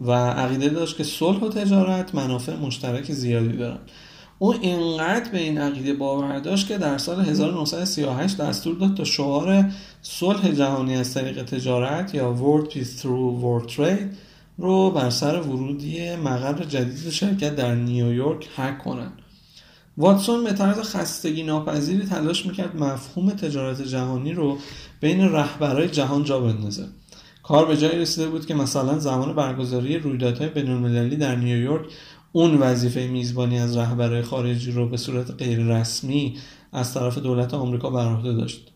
[0.00, 3.78] و عقیده داشت که صلح و تجارت منافع مشترک زیادی دارن.
[4.38, 9.64] او اینقدر به این عقیده باور داشت که در سال 1938 دستور داد تا شعار
[10.02, 14.14] صلح جهانی از طریق تجارت یا World Peace Through World Trade
[14.58, 19.12] رو بر سر ورودی مقر جدید شرکت در نیویورک حک کنند.
[19.96, 24.58] واتسون به طرز خستگی ناپذیری تلاش می‌کرد مفهوم تجارت جهانی رو
[25.00, 26.86] بین رهبرای جهان جا بندازه
[27.42, 31.86] کار به جایی رسیده بود که مثلا زمان برگزاری رویدادهای بینالمللی در نیویورک
[32.32, 36.36] اون وظیفه میزبانی از رهبرهای خارجی رو به صورت غیر رسمی
[36.72, 38.72] از طرف دولت آمریکا بر عهده داشت.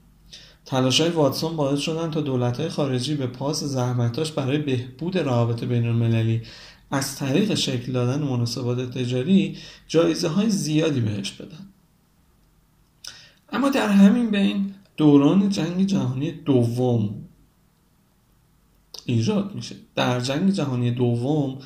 [0.70, 6.42] های واتسون باعث شدن تا دولت‌های خارجی به پاس زحمتاش برای بهبود روابط بین المللی
[6.90, 9.56] از طریق شکل دادن مناسبات تجاری
[9.88, 11.68] جایزه های زیادی بهش بدن.
[13.52, 17.14] اما در همین بین دوران جنگ جهانی دوم
[19.06, 19.76] ایجاد میشه.
[19.94, 21.58] در جنگ جهانی دوم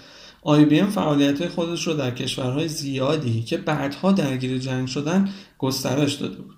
[0.47, 5.29] ام فعالیت خودش رو در کشورهای زیادی که بعدها درگیر جنگ شدن
[5.59, 6.57] گسترش داده بود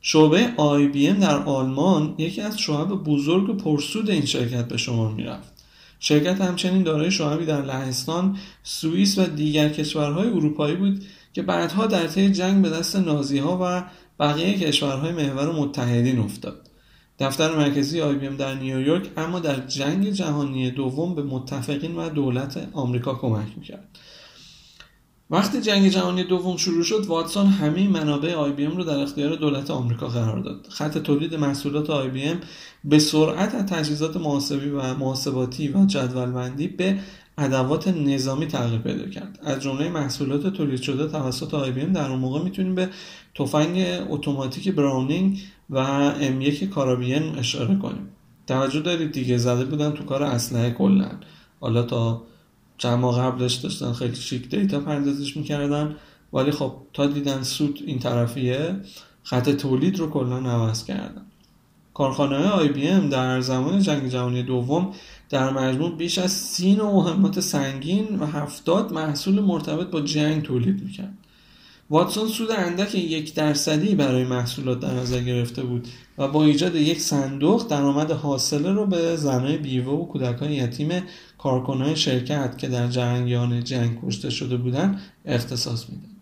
[0.00, 5.54] شعبه ام در آلمان یکی از شعب بزرگ و پرسود این شرکت به شما می‌رفت
[6.00, 12.06] شرکت همچنین دارای شعبی در لهستان، سوئیس و دیگر کشورهای اروپایی بود که بعدها در
[12.06, 13.84] طی جنگ به دست نازی ها و
[14.20, 16.70] بقیه کشورهای محور متحدین افتاد.
[17.18, 22.08] دفتر مرکزی آی بی ام در نیویورک اما در جنگ جهانی دوم به متفقین و
[22.08, 23.88] دولت آمریکا کمک می‌کرد.
[25.30, 29.36] وقتی جنگ جهانی دوم شروع شد واتسون همه منابع آی بی ام رو در اختیار
[29.36, 32.40] دولت آمریکا قرار داد خط تولید محصولات آی بی ام
[32.84, 36.98] به سرعت از تجهیزات محاسبی و محاسباتی و جدولبندی به
[37.38, 42.10] ادوات نظامی تغییر پیدا کرد از جمله محصولات تولید شده توسط آی بی ام در
[42.10, 42.88] اون موقع می‌تونیم به
[43.34, 48.08] تفنگ اتوماتیک براونینگ و ام یک کارابین اشاره کنیم.
[48.46, 51.10] توجه دارید دیگه زده بودن تو کار اسلحه کلا
[51.60, 52.22] حالا تا
[52.78, 55.96] چند ماه قبلش داشتن خیلی شیک data پردازش می‌کردن
[56.32, 58.76] ولی خب تا دیدن سود این طرفیه
[59.22, 61.22] خط تولید رو کلا عوض کردن.
[61.94, 64.94] کارخانه های آی بی ام در زمان جنگ جهانی دوم
[65.30, 70.84] در مجموع بیش از سی نوع مهمات سنگین و هفتاد محصول مرتبط با جنگ تولید
[70.84, 71.18] می‌کرد
[71.90, 77.00] واتسون سود اندک یک درصدی برای محصولات در نظر گرفته بود و با ایجاد یک
[77.00, 81.02] صندوق درآمد حاصله رو به زنای بیوه و کودکان یتیم
[81.38, 86.14] کارکنان شرکت که در جنگیان جنگ کشته شده بودند اختصاص می‌داد.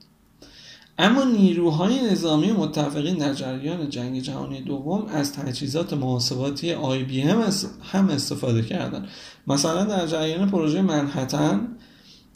[0.99, 8.09] اما نیروهای نظامی متفقین در جریان جنگ جهانی دوم از تجهیزات محاسباتی آی بی هم,
[8.11, 9.09] استفاده کردند.
[9.47, 11.69] مثلا در جریان پروژه منحتن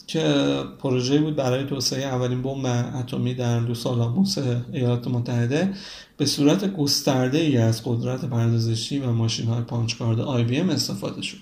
[0.07, 2.65] که پروژه بود برای توسعه اولین بمب
[2.99, 4.25] اتمی در دو سال
[4.73, 5.73] ایالات متحده
[6.17, 11.37] به صورت گسترده ای از قدرت پردازشی و ماشین های پانچکارد ام استفاده شد.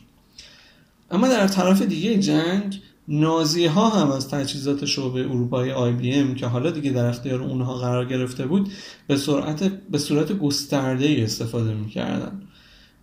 [1.12, 6.72] اما در طرف دیگه جنگ نازی ها هم از تجهیزات شعبه اروپایی ام که حالا
[6.72, 8.72] دیگه در اختیار اونها قرار گرفته بود
[9.08, 12.42] به, سرعت به صورت گسترده ای استفاده می‌کردن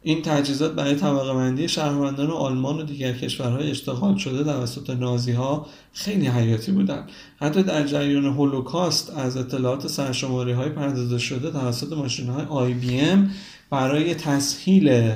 [0.03, 5.67] این تجهیزات برای طبقه بندی شهروندان آلمان و دیگر کشورهای اشتغال شده توسط نازی ها
[5.93, 7.11] خیلی حیاتی بودند.
[7.37, 13.01] حتی در جریان هولوکاست از اطلاعات سرشماری های پردازش شده توسط ماشین های آی بی
[13.01, 13.31] ام
[13.71, 15.13] برای تسهیل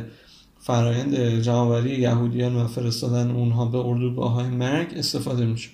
[0.61, 5.71] فرایند جمعوری یهودیان و فرستادن اونها به اردوگاه های مرگ استفاده میشه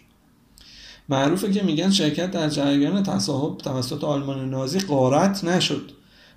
[1.08, 5.90] معروفه که میگن شرکت در جریان تصاحب توسط آلمان نازی قارت نشد.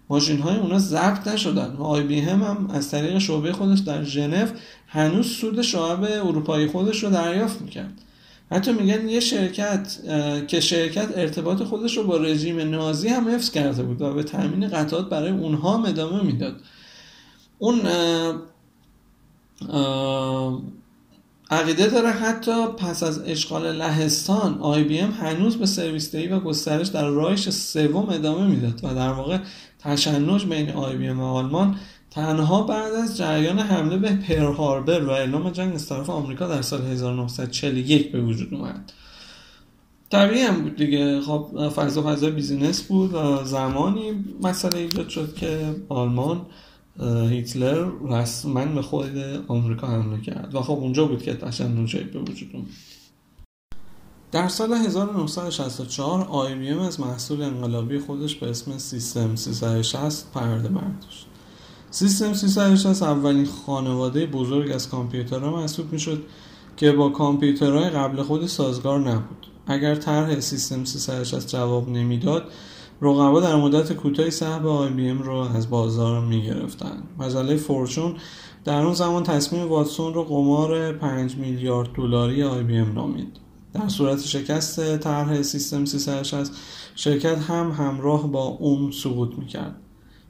[0.10, 4.48] ماشین های اونا ضبط نشدن و آی هم, هم از طریق شعبه خودش در ژنو
[4.88, 7.94] هنوز سود شعب اروپایی خودش رو دریافت می‌کرد.
[8.52, 9.98] حتی میگن یه شرکت
[10.48, 14.68] که شرکت ارتباط خودش رو با رژیم نازی هم حفظ کرده بود و به تامین
[14.68, 16.56] قطعات برای اونها ادامه می‌داد.
[17.58, 17.82] اون
[21.52, 27.08] عقیده داره حتی پس از اشغال لهستان آی بی هنوز به سرویس و گسترش در
[27.08, 29.38] رایش سوم ادامه می‌داد و در واقع
[29.86, 31.76] تشنج بین آی بی ام و آلمان
[32.12, 36.62] تنها بعد از جریان حمله به پرل هاربر و اعلام جنگ از طرف آمریکا در
[36.62, 38.92] سال 1941 به وجود اومد.
[40.10, 41.22] طبیعی هم بود دیگه.
[41.22, 46.46] خب فضا فضا business بود و زمانی مسئله ایجاد شد که آلمان
[47.30, 49.18] هیتلر رسما به خود
[49.48, 52.68] آمریکا حمله کرد و خب اونجا بود که تشنج به وجود اومد.
[54.32, 60.70] در سال 1964 آی بی ام از محصول انقلابی خودش به اسم سیستم 360 پرده
[60.70, 61.28] برداشت.
[61.92, 66.24] سیستم 360 اولین خانواده بزرگ از کامپیوترها محسوب می‌شد
[66.78, 69.48] که با کامپیوترهای قبل خود سازگار نبود.
[69.68, 72.52] اگر طرح سیستم 360 جواب نمی‌داد
[73.02, 77.04] رقبا در مدت کوتاهی سهم ام رو از بازار می‌گرفتند.
[77.20, 78.16] مجله فورچون
[78.66, 83.45] در اون زمان تصمیم واتسون رو قمار 5 میلیارد دلاری ام نامید.
[83.76, 86.52] در صورت شکست طرح سیستم 360
[86.96, 89.76] شرکت هم همراه با اون سقوط می‌کرد.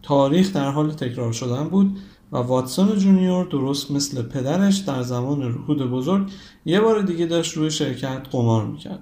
[0.03, 1.97] تاریخ در حال تکرار شدن بود
[2.31, 6.31] و واتسون جونیور درست مثل پدرش در زمان رکود بزرگ
[6.65, 8.99] یه بار دیگه داشت روی شرکت قمار می‌کرد.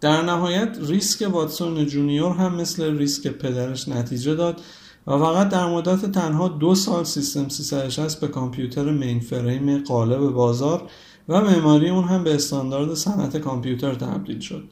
[0.00, 4.60] در نهایت ریسک واتسون جونیور هم مثل ریسک پدرش نتیجه داد
[5.06, 10.90] و فقط در مدت تنها دو سال سیستم 360 به کامپیوتر mainframe غالب بازار
[11.28, 14.64] و معماری اون هم به استاندارد صنعت کامپیوتر تبدیل شد.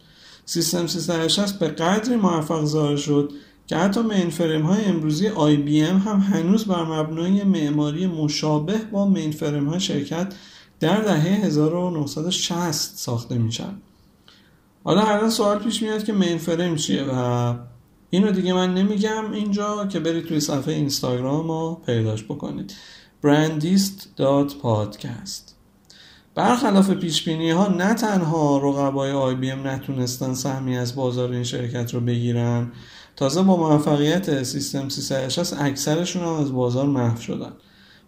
[0.45, 3.33] سیستم 360 به قدری موفق ظاهر شد
[3.67, 9.09] که حتی mainframe های امروزی آی بی ام هم هنوز بر مبنای معماری مشابه با
[9.09, 10.35] mainframe های شرکت
[10.81, 13.81] در دهه 1960 ساخته میشن.
[14.85, 17.55] حالا الان سوال پیش میاد که مین فریم چیه و
[18.11, 22.75] اینو دیگه من نمیگم اینجا که برید توی صفحه اینستاگرام رو پیداش بکنید.
[23.23, 25.50] brandist.podcast
[26.35, 31.43] برخلاف پیش بینی ها نه تنها رقبای آی بی ام نتونستن سهمی از بازار این
[31.45, 32.73] شرکت رو بگیرن
[33.17, 37.53] تازه با موفقیت سیستم 360 اکثرشون هم از بازار محو شدن.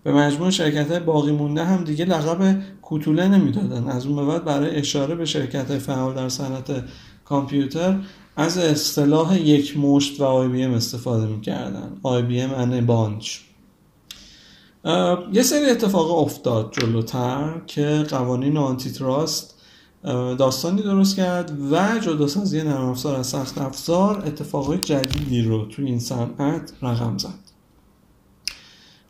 [0.05, 3.89] به مجموع شرکت های باقی مونده هم دیگه لقب کوتوله نمی‌دادن.
[3.89, 6.85] از اون به بعد برای اشاره به شرکت های فعال در صنعت
[7.25, 7.99] کامپیوتر
[8.37, 11.93] از اصطلاح یک مشت و آی بی ام استفاده می‌کردن.
[12.03, 13.39] IBM and BUNCH.
[15.33, 19.55] یه سری اتفاق افتاد جلوتر که قوانین antitrust
[20.39, 25.99] داستانی درست کرد و جداسازی نرم افزار از سخت افزار اتفاقای جدیدی رو توی این
[25.99, 27.53] صنعت رقم زد.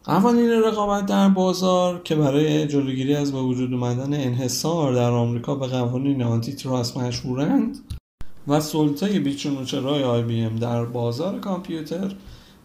[0.04, 5.66] قوانین رقابت در بازار که برای جلوگیری از به وجود اومدن انحصار در آمریکا به
[5.66, 7.78] قوانین آنتی تراست مشهورند
[8.48, 12.14] و سلطه بیچون و چرای آی بی ام در بازار کامپیوتر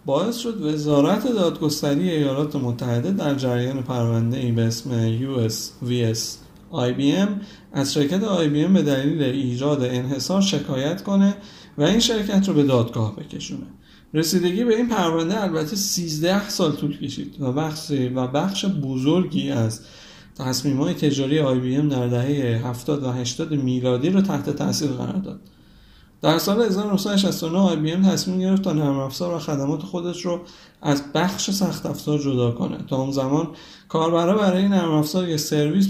[0.07, 6.19] باعث شد وزارت دادگستری ایالات متحده در جریان پرونده ای به اسم USVS
[6.71, 7.29] IBM
[7.73, 11.35] از شرکت IBM به دلیل ایجاد انحصار شکایت کنه
[11.77, 13.67] و این شرکت رو به دادگاه بکشونه.
[14.13, 19.81] رسیدگی به این پرونده البته 13 سال طول کشید و بخش و بخش بزرگی از
[20.35, 25.39] تصمیم های تجاری IBM در دهه 70 و 80 میلادی رو تحت تاثیر قرار داد.
[26.21, 30.39] در سال 1969 IBM تصمیم گرفت تا نرم افزار و خدمات خودش رو
[30.81, 32.77] از بخش سخت افزار جدا کنه.
[32.89, 33.47] تا اون زمان
[33.89, 35.87] کاربرا برای نرم افزار یا سرویس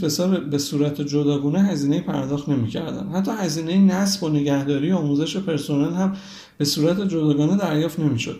[0.52, 6.18] به صورت جداگونه هزینه پرداخت نمی‌کردن حتی هزینه نصب و نگهداری و آموزش پرسنل هم
[6.58, 8.40] به صورت جداگانه دریافت نمی‌شد.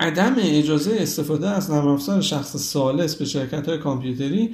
[0.00, 4.50] عدم اجازه استفاده از نرم افزار شخص سالس به شرکت های کامپیوتری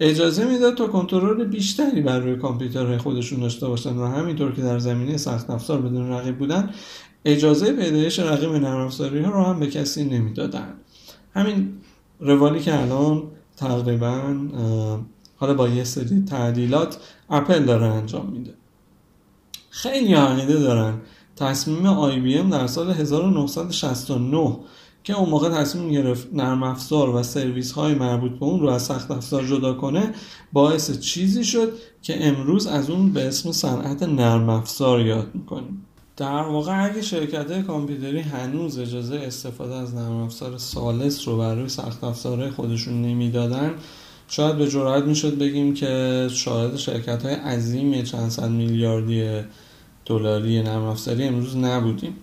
[0.00, 4.78] اجازه می‌داد تا کنترل بیشتری بر روی کامپیوترهای خودشون داشته باشن و همینطور که در
[4.78, 6.70] زمینه سخت افزار بدون رقیب بودن
[7.24, 10.74] اجازه پیدایش رقیب نرم افزاری ها رو هم به کسی نمی‌دادن.
[11.34, 11.72] همین
[12.20, 13.22] روالی که الان
[13.56, 14.36] تقریبا
[15.36, 16.98] حالا با یه سری تعدیلات
[17.30, 18.54] اپل داره انجام میده.
[19.70, 21.00] خیلی عقیده دارن.
[21.36, 24.56] تصمیم ام در سال 1969
[25.04, 28.82] که اون موقع تصمیم گرفت نرم افزار و سرویس های مربوط به اون رو از
[28.82, 30.14] سخت افزار جدا کنه
[30.52, 35.86] باعث چیزی شد که امروز از اون به اسم صنعت نرم افزار یاد می‌کنیم.
[36.16, 42.04] در واقع اگه شرکت کامپیوتری هنوز اجازه استفاده از نرم افزار سالس رو برای سخت
[42.04, 43.74] افزارهای خودشون نمی‌دادن
[44.28, 49.40] شاید به جرات می‌شد بگیم که شاهد شرکت های عظیم چند میلیاردی
[50.06, 52.16] دلاری نرم افزاری امروز نبودیم.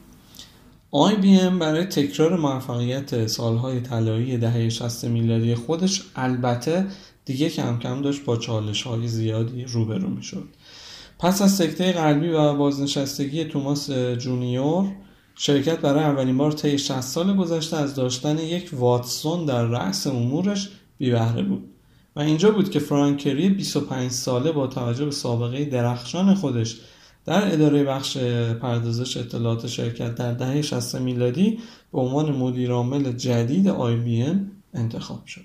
[0.93, 6.85] IBM برای تکرار موفقیت سالهای طلایی دهه 60 میلادی خودش البته
[7.25, 10.47] دیگه کم کم داشت با چالش های زیادی روبرو می شد
[11.19, 14.91] پس از سکته قلبی و بازنشستگی توماس جونیور
[15.35, 20.69] شرکت برای اولین بار طی 60 سال گذشته از داشتن یک واتسون در رأس امورش
[20.97, 21.63] بی بهره بود
[22.15, 26.77] و اینجا بود که فرانکری 25 ساله با توجه به سابقه درخشان خودش
[27.25, 28.17] در اداره بخش
[28.61, 31.59] پردازش اطلاعات شرکت در دهه 60 میلادی
[31.91, 34.37] به عنوان مدیرعامل جدید IBM
[34.73, 35.41] انتخاب شد.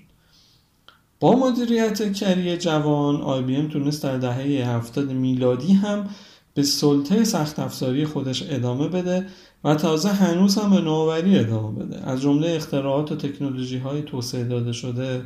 [1.19, 6.09] با مدیریت کری جوان IBM تونست در دهه 70 میلادی هم
[6.53, 9.27] به سلطه سخت افزاری خودش ادامه بده
[9.63, 14.43] و تازه هنوز هم به نوآوری ادامه بده از جمله اختراعات و تکنولوژی های توسعه
[14.43, 15.21] داده شده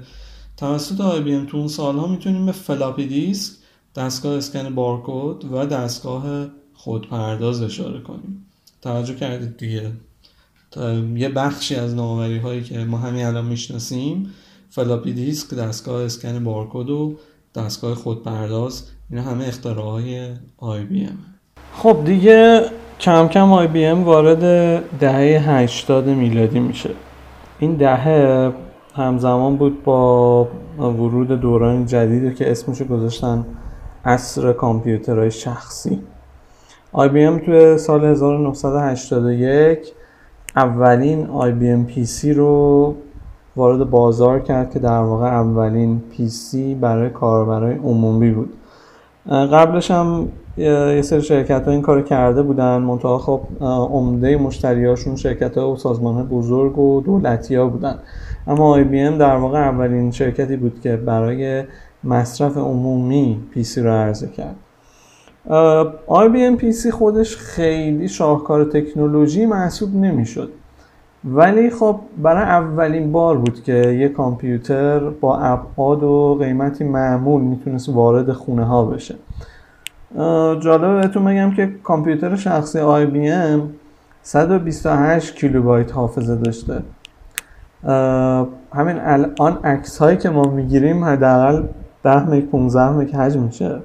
[0.58, 3.61] توسط IBM تو اون سالها می‌تونیم به فلاپی دیسک
[3.96, 6.24] دستگاه اسکن بارکد و دستگاه
[6.74, 8.46] خودپرداز اشاره کنیم.
[8.82, 9.92] توجه کردید دیگه.
[11.16, 14.30] یه بخشی از نوآوری هایی که ما همین الان می‌شناسیم
[14.70, 17.16] فلاپی دیسک دستگاه اسکن بارکد و
[17.56, 21.18] دستگاه خودپرداز اینا همه اختراعهای آی بی ام.
[21.74, 22.66] خب دیگه
[23.00, 24.40] کم کم آی بی ام وارد
[25.00, 26.90] دهه 80 میلادی میشه.
[27.60, 28.52] این دهه
[28.96, 30.44] همزمان بود با
[30.78, 33.46] ورود دوران جدیدی که اسمشو گذاشتن
[34.06, 36.00] عصر کامپیوترهای شخصی.
[36.92, 39.94] آی بی ام توی سال 1981
[40.56, 42.96] اولین IBM PC رو
[43.56, 48.54] وارد بازار کرد که در واقع اولین PC برای کاربرای عمومی بود.
[49.30, 52.78] قبلش هم یه سری شرکت ها این کار کرده بودن.
[52.78, 58.00] منتها خب عمده مشتریاشون شرکت ها و سازمان بزرگ و دولتی ها بودن.
[58.48, 61.64] اما آی بی ام در واقع اولین شرکتی بود که برای
[62.04, 64.56] مصرف عمومی PC رو عرضه کرد.
[66.08, 70.52] IBM PC خودش خیلی شاهکار تکنولوژی محسوب نمی‌شد.
[71.26, 77.90] ولی خب برای اولین بار بود که یه کامپیوتر با ابعاد و قیمتی معمول می‌تونست
[77.90, 79.16] وارد خونه ها بشه.
[80.60, 83.70] جالبه بهتون بگم که کامپیوتر شخصی آی بی ام
[84.24, 86.84] 128 کیلوبایت حافظه داشته.
[88.74, 91.64] همین الان عکس هایی که ما می‌گیریم حداقل
[92.04, 93.80] 10 مگ 15 مگ حجم میشه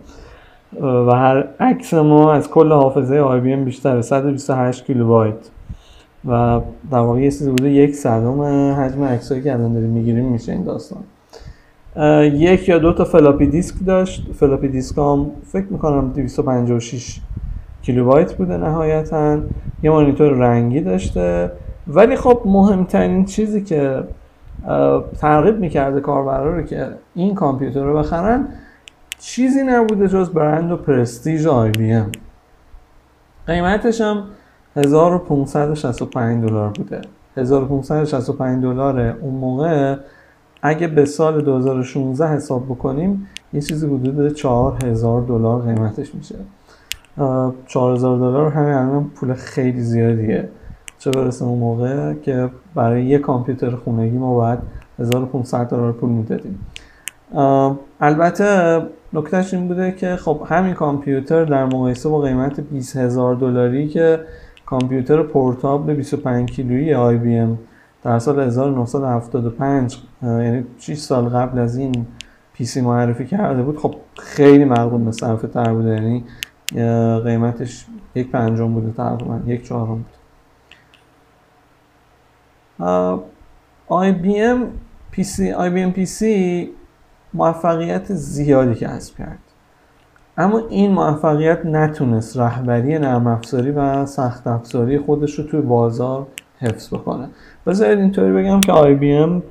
[0.81, 5.51] و هر عکس ما از کل حافظه آی بی ام بیشتره 128 کیلوبایت.
[6.29, 6.61] و
[6.91, 8.43] در واقع یه چیزی بوده یک صدم
[8.73, 11.03] حجم عکسایی که الان داریم می‌گیریم میشه این داستان.
[12.23, 14.33] یک یا دو تا فلاپی دیسک داشت.
[14.33, 17.21] فلاپی دیسک هم فکر می‌کنم 256
[17.83, 19.39] کیلوبایت بوده نهایتا.
[19.83, 21.51] یه مانیتور رنگی داشته.
[21.89, 24.03] ولی خب مهمترین چیزی که
[25.21, 28.49] ترغیب می‌کرده کاربرا رو که این کامپیوتر رو بخرن
[29.19, 32.13] چیزی نبوده جز برند و پرستیژ آی بی ام.
[33.47, 34.25] قیمتش هم
[34.77, 37.01] 1565 دلار بوده.
[37.37, 39.97] 1565 دلار اون موقع.
[40.63, 46.35] اگه به سال 2016 حساب بکنیم یه چیزی حدود 4000 دلار قیمتش میشه.
[47.67, 50.49] 4000 دلار همین الان پول خیلی زیادیه.
[50.99, 54.59] چه برسه اون موقع که برای یه کامپیوتر خونگی ما باید
[54.99, 56.59] 1500 دلار پول می‌دادیم.
[58.01, 58.83] البته
[59.13, 64.21] نکتهش این بوده که خب همین کامپیوتر در مقایسه با قیمت 20000 دلاری که
[64.67, 67.59] کامپیوتر پورتابل 25 کیلویی آی بی ام
[68.05, 72.07] در سال 1975 یعنی 6 سال قبل از این
[72.53, 76.25] PC معرفی کرده بود خب خیلی مقرون به صرفه تر بوده یعنی
[77.25, 79.95] قیمتش یک پنجم بوده تقریبا یک چهارم.
[79.95, 80.16] بود
[84.23, 84.71] بی ام
[85.93, 86.71] PC
[87.35, 89.39] موفقیت زیادی کسب کرد.
[90.39, 96.27] اما این موفقیت نتونست رهبری نرم افزاری و سخت افزاری خودش رو توی بازار
[96.59, 97.29] حفظ بکنه.
[97.67, 98.73] بذارید اینطوری بگم که
[99.17, 99.43] ام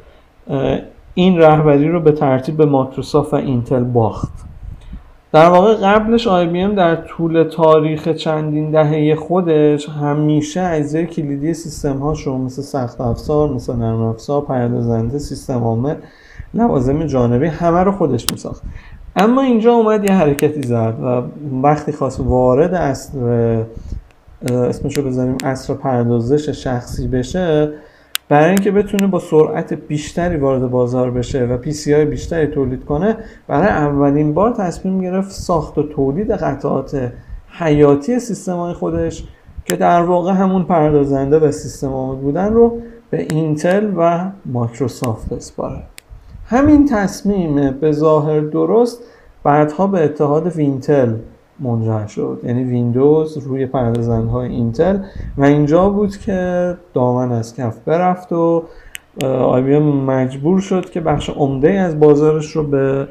[1.14, 4.45] این رهبری رو به ترتیب به مایکروسافت و اینتل باخت.
[5.36, 12.38] در واقع قبلش ام در طول تاریخ چندین دهه خودش همیشه اجزای کلیدی سیستم هاشو
[12.38, 15.96] مثل سخت افزار مثل نرم افزار پردازنده سیستم عامل
[16.54, 18.64] لوازم جانبی همه رو خودش میساخت.
[19.16, 21.22] اما اینجا اومد یه حرکتی زد و
[21.62, 23.20] وقتی خواست وارد اصر
[24.50, 27.74] اسمشو بزنیم عصر پردازش شخصی بشه
[28.30, 33.18] برای اینکه بتونه با سرعت بیشتری وارد بازار بشه و PC های بیشتری تولید کنه
[33.48, 37.12] برای اولین بار تصمیم گرفت ساخت و تولید قطعات
[37.50, 39.24] حیاتی سیستم خودش
[39.66, 45.84] که در واقع همون پردازنده و سیستم بودن رو به اینتل و مایکروسافت بسپاره.
[46.46, 49.04] همین تصمیم به ظاهر درست
[49.44, 51.14] بعدها به اتحاد وینتل
[51.60, 52.40] منجر شد.
[52.44, 53.64] یعنی ویندوز روی
[54.32, 54.98] های اینتل
[55.38, 58.64] و اینجا بود که دامن از کف برفت و
[59.24, 63.08] آی مجبور شد که بخش عمده از بازارش رو به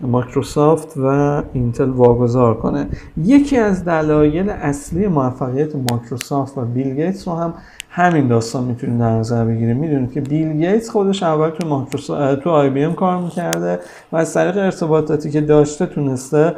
[0.00, 2.86] مایکروسافت و اینتل واگذار کنه.
[3.16, 7.54] یکی از دلایل اصلی موفقیت مایکروسافت و بیل گیتس رو هم
[7.90, 12.50] همین داستان می‌تونید در نظر بگیریم می‌دونید که بیل گیتس خودش اول تو مایکروسافت تو
[12.50, 13.78] آی بی ام کار می‌کرده
[14.12, 16.54] و از طریق ارتباطاتی که داشته تونسته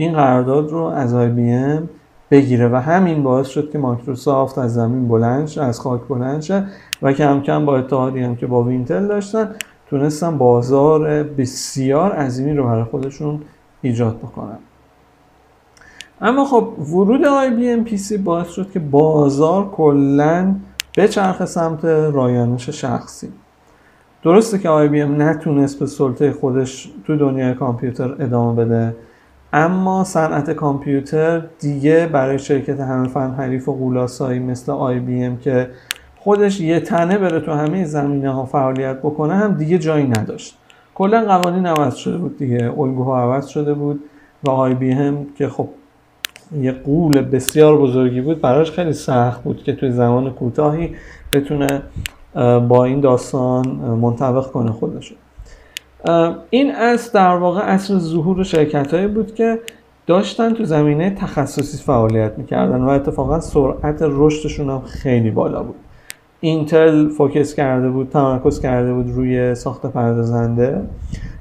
[0.00, 1.88] این قرارداد رو از آی بی ام
[2.30, 6.64] بگیره و همین باعث شد که مایکروسافت از زمین بلند از خاک بلند شه
[7.02, 9.54] و کم کم با اتحادی هم که با وینتل داشتن
[9.90, 13.40] تونستن بازار بسیار عظیمی رو برای خودشون
[13.82, 14.58] ایجاد بکنن.
[16.20, 20.54] اما خب ورود پی سی باعث شد که بازار کلا
[20.96, 23.28] بچرخه سمت رایانش شخصی.
[24.22, 28.96] درسته که آی بی ام نتونست به سلطه خودش تو دنیای کامپیوتر ادامه بده.
[29.52, 35.36] اما صنعت کامپیوتر دیگه برای شرکت همه فن حریف و غول‌آسایی مثل آی بی ام
[35.36, 35.70] که
[36.16, 40.58] خودش یه تنه بره تو همه زمینه ها فعالیت بکنه هم دیگه جایی نداشت.
[40.94, 44.00] کلا قوانین عوض شده بود دیگه الگوها عوض شده بود
[44.44, 45.68] و آی بی ام که خب
[46.60, 50.94] یه غول بسیار بزرگی بود براش خیلی سخت بود که توی زمان کوتاهی
[51.32, 51.82] بتونه
[52.68, 55.14] با این داستان منطبق کنه خودشو.
[56.50, 59.58] این از در واقع اصل ظهور شرکت هایی بود که
[60.06, 65.76] داشتن تو زمینه تخصصی فعالیت می‌کردن و اتفاقا سرعت رشدشون هم خیلی بالا بود.
[66.40, 70.82] اینتل focus کرده بود تمرکز کرده بود روی ساخت پردازنده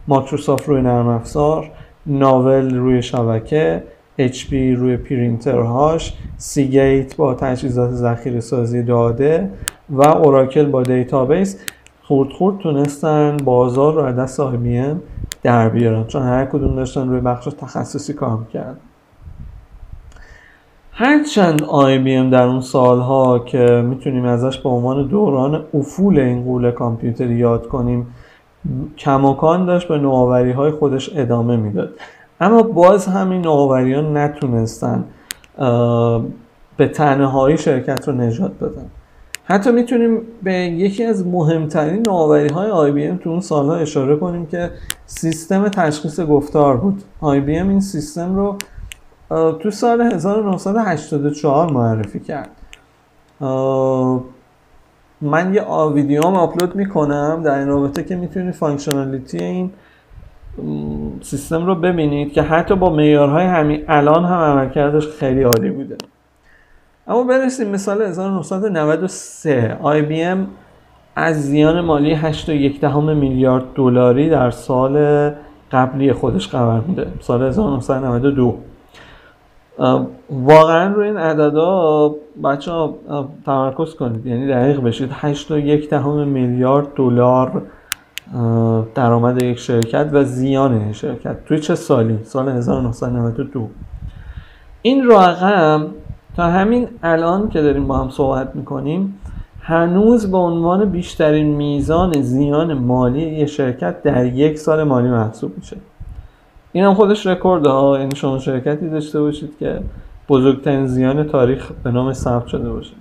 [0.07, 1.71] مایکروسافت روی نرم افزار
[2.05, 3.83] ناول روی شبکه
[4.19, 9.49] HP روی پرینترهاش سیگیت با تجهیزات ذخیره سازی داده
[9.89, 11.59] و اوراکل با دیتابیس.
[12.07, 14.95] خورد خورد تونستن بازار رو از دست آی
[15.43, 16.03] در بیارن.
[16.03, 18.77] چون هر کدوم داشتن روی بخش تخصصی کار می‌کردن.
[20.91, 27.31] هرچند ام در اون سالها که می‌تونیم ازش به عنوان دوران افول این غول کامپیوتر
[27.31, 28.07] یاد کنیم
[28.97, 31.89] کماکان داشت به نوآوری های خودش ادامه می‌داد.
[32.41, 35.03] اما باز همین نوآوری ها نتونستن
[36.77, 38.85] به تنهایی شرکت رو نجات بدن.
[39.49, 44.15] حتی می‌تونیم به یکی از مهمترین نوآوری های آی بی ام تو اون سالها اشاره
[44.15, 44.71] کنیم که
[45.05, 47.03] سیستم تشخیص گفتار بود.
[47.21, 48.57] آی بی ام این سیستم رو
[49.29, 52.49] تو سال 1984 معرفی کرد.
[55.21, 59.71] من یه ویدیو هم آپلود می‌کنم در این رابطه که می‌تونید functionality این
[61.21, 65.97] سیستم رو ببینید که حتی با معیارهای همین الان هم عملکردش خیلی عالی بوده.
[67.07, 70.47] اما برسیم مثال 1993 آی بی ام
[71.15, 75.31] از زیان مالی 8.1 میلیارد دلاری در سال
[75.71, 78.57] قبلی خودش خبر میده سال 1992
[80.29, 82.95] واقعا روی این عددا بچه ها
[83.45, 84.25] تمرکز کنید.
[84.25, 85.11] یعنی دقیق بشید.
[85.11, 85.93] 8.1
[86.25, 87.61] میلیارد دلار
[88.95, 91.45] درآمد یک شرکت و زیان این شرکت.
[91.45, 93.69] توی چه سالی؟ سال 1992
[94.81, 95.87] این رقم
[96.37, 99.19] تا همین الان که داریم با هم صحبت می‌کنیم
[99.61, 105.77] هنوز به عنوان بیشترین میزان زیان مالی یه شرکت در یک سال مالی محسوب میشه.
[106.71, 109.79] این هم خودش رکورد ها یعنی شما شرکتی داشته باشید که
[110.29, 112.93] بزرگترین زیان تاریخ به نام ثبت شده باشه.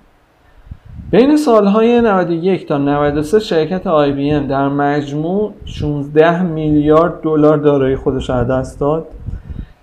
[1.10, 7.96] بین سالهای 91 تا 93 شرکت آی بی ام در مجموع 16 میلیارد دلار دارایی
[7.96, 9.06] خودش از دست داد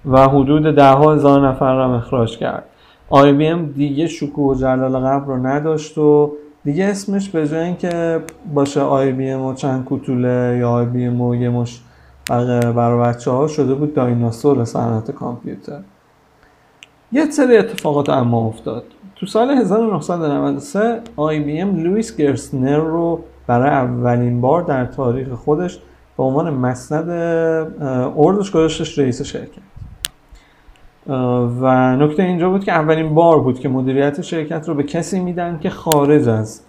[0.05, 2.52] و حدود ده هزار نفر را اخراج کرد.
[2.52, 2.63] آی بی
[3.13, 6.31] ام دیگه شکوه و جلال قبل رو نداشت و
[6.63, 8.19] دیگه اسمش به جای اینکه
[8.53, 14.65] باشه ام و چند کوتوله یا ام و یه مشت بچه ها شده بود دایناسور
[14.65, 15.79] صنعت کامپیوتر.
[17.11, 18.83] یه سری اتفاقات اما افتاد.
[19.15, 25.79] تو سال 1993 آی بی ام لویس گرسنر رو برای اولین بار در تاریخ خودش
[26.17, 27.09] به عنوان مسند
[28.17, 29.72] ارشد گذاشتش رئیس شرکت.
[31.07, 35.59] و نکته اینجا بود که اولین بار بود که مدیریت شرکت رو به کسی میدن
[35.59, 36.61] که خارج از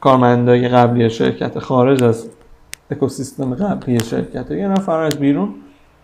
[0.00, 2.28] کارمندای قبلی شرکت خارج از
[2.90, 4.50] اکوسیستم قبلی شرکت.
[4.50, 5.54] یه نفر از بیرون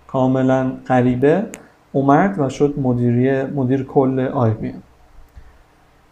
[0.07, 1.47] کاملا غریبه
[1.93, 4.83] اومد و شد مدیری مدیر کل آی بی ام.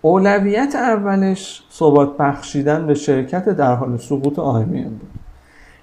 [0.02, 5.13] اولویت اولش ثبات بخشیدن به شرکت در حال سقوط آی بی ام بود.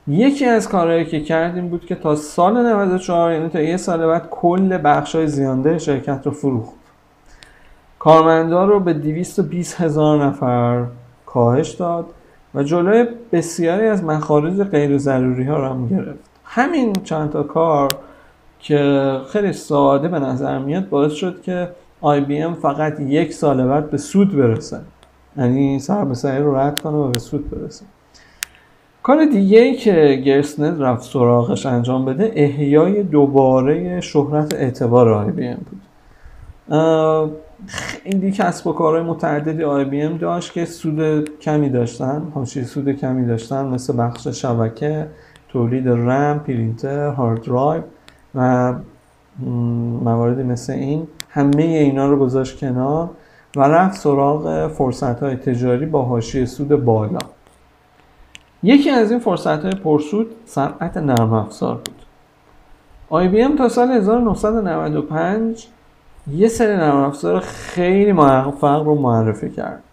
[0.07, 4.29] یکی از کارهایی که کردیم بود که تا سال 94 یعنی تا یه سال بعد
[4.29, 6.73] کل بخش های زیانده شرکت رو فروخت.
[7.99, 10.85] کارمندان رو به 220 هزار نفر
[11.25, 12.05] کاهش داد
[12.55, 16.19] و جلوی بسیاری از مخارج غیر ضروری ها رو هم گرفت.
[16.43, 17.89] همین چند تا کار
[18.59, 21.69] که خیلی ساده به نظر میاد باعث شد که
[22.01, 24.81] ام فقط یک سال بعد به سود برسه.
[25.37, 27.85] یعنی سر به سر رو رد کنه و به سود برسه.
[29.03, 35.47] کار دیگه ای که گرسنر رفت سراغش انجام بده احیای دوباره شهرت اعتبار آی بی
[35.47, 35.81] ام بود.
[37.67, 42.91] خیلی کسب و کارهای متعددی آی بی ام داشت که سود کمی داشتن حاشیه سود
[42.91, 45.07] کمی داشتن مثل بخش شبکه
[45.49, 47.83] تولید رم پرینتر hard drive
[48.35, 48.73] و
[50.03, 51.07] مواردی مثل این.
[51.29, 53.09] همه اینا رو گذاشت کنار
[53.55, 57.19] و رفت سراغ فرصت های تجاری با حاشیه سود بالا.
[58.63, 61.95] یکی از این فرصت های پرسود صنعت نرم افزار بود.
[63.09, 65.67] آی بی ام تا سال 1995
[66.31, 69.83] یه سری نرم افزار خیلی موفق رو معرفی کرد.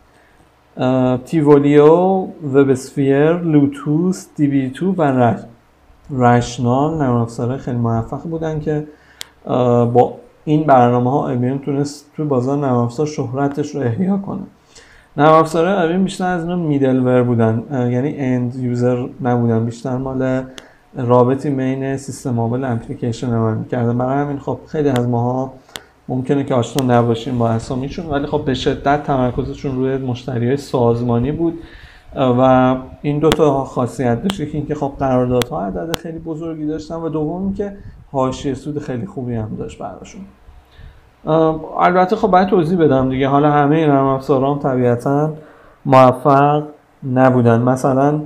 [1.24, 5.34] تیولیو، وب اسفیر، لوتوس، دی بی تو و
[6.10, 8.86] رشنال نرم افزار خیلی موفق بودن که
[9.92, 10.14] با
[10.44, 14.42] این برنامه ها ام تونست توی بازار نرم افزار شهرتش رو احیا کنه.
[15.18, 19.96] نرم افزارهای بیشتر از اینا میدل ور بودن یعنی اند یوزر نبودن بیشتر.
[19.96, 20.42] مال
[20.96, 23.98] رابطی بین سیستم عامل اپلیکیشن عمل می‌کردن.
[23.98, 25.52] برای همین خب خیلی از ماها
[26.08, 31.32] ممکنه که آشنا نباشیم با اسامیشون ولی خب به شدت تمرکزشون روی مشتری های سازمانی
[31.32, 31.58] بود.
[32.16, 34.36] و این دو تا خاصیت داشت.
[34.36, 37.76] که اینکه خب قراردادها عدد خیلی بزرگی داشتن و دوم که
[38.12, 40.20] حاشیه سود خیلی خوبی هم داشت براشون.
[41.78, 43.28] البته خب باید توضیح بدم دیگه.
[43.28, 45.30] حالا همه نرم افزارا طبیعتا
[45.86, 46.62] موفق
[47.12, 47.60] نبودن.
[47.60, 48.20] مثلا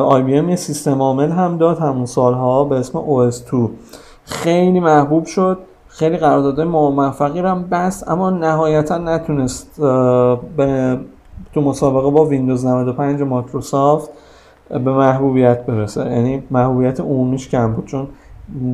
[0.00, 3.70] آی بی ام یه سیستم عامل هم داد همون سالها به اسم OS2
[4.24, 5.58] خیلی محبوب شد.
[5.88, 9.80] خیلی قراردادهای موفقی رو هم بست اما نهایتا نتونست
[10.56, 10.98] به
[11.54, 14.10] تو مسابقه با ویندوز 95 مایکروسافت
[14.70, 16.00] به محبوبیت برسه.
[16.00, 18.08] یعنی محبوبیت عمومیش کم بود چون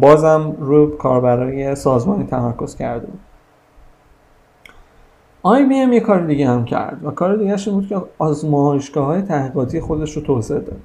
[0.01, 3.19] بازم روی کاربرای سازمانی تمرکز کرده بود.
[5.45, 9.81] ام یه کار دیگه هم کرد و کار دیگه این بود که آزمایشگاه های تحقیقاتی
[9.81, 10.81] خودش رو توسعه داد.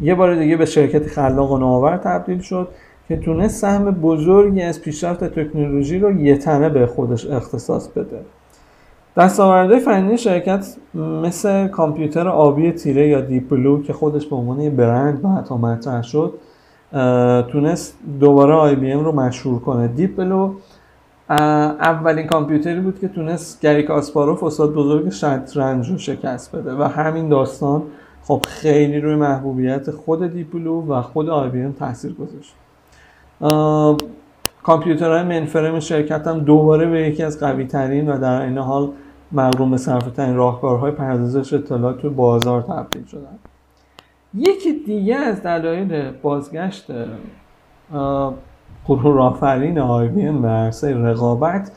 [0.00, 2.68] یه بار دیگه به شرکت خلاق و نوآور تبدیل شد
[3.08, 8.20] که تونست سهم بزرگی از پیشرفت تکنولوژی رو یه تنه به خودش اختصاص بده.
[9.16, 14.70] دستاوردهای فنی شرکت مثل کامپیوتر آبی تیره یا Deep Blue که خودش به عنوان یه
[14.70, 16.34] برند بعدها مطرح شد
[17.48, 19.88] تونست دوباره آی بی ام رو مشهور کنه.
[19.88, 20.54] Deep Blue
[21.30, 27.28] اولین کامپیوتری بود که تونست گری کاسپاروف استاد بزرگ شطرنج رو شکست بده و همین
[27.28, 27.82] داستان
[28.22, 32.54] خب خیلی روی محبوبیت خود Deep Blue و خود آی بی ام تاثیر گذاشت.
[34.62, 38.88] کامپیوترهای mainframe شرکت هم دوباره به یکی از قوی ترین و در این حال
[39.32, 43.38] مقرون به صرفه ترین راهکارهای پردازش اطلاعات تو بازار تبدیل شدن.
[44.34, 46.86] یکی دیگه از دلایل بازگشت
[48.88, 51.70] غرور آفرین آی بی ام به عرصه رقابت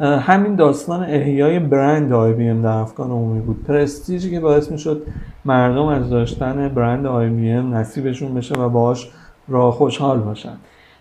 [0.00, 3.64] همین داستان احیای برند آی بی ام در افکار عمومی بود.
[3.68, 5.02] پرستیجی که باعث می‌شد
[5.44, 9.10] مردم از داشتن برند آی بی ام نصیبشون بشه و باش
[9.48, 10.52] را خوشحال باشن.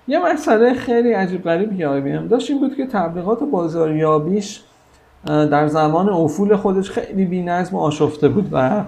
[0.08, 4.62] یه مسئله خیلی عجیب غریبی که آی بی ام داشت این بود که تبلیغات بازاریابیش
[5.26, 8.84] در زمان افول خودش خیلی بی‌نظم و آشفته بود و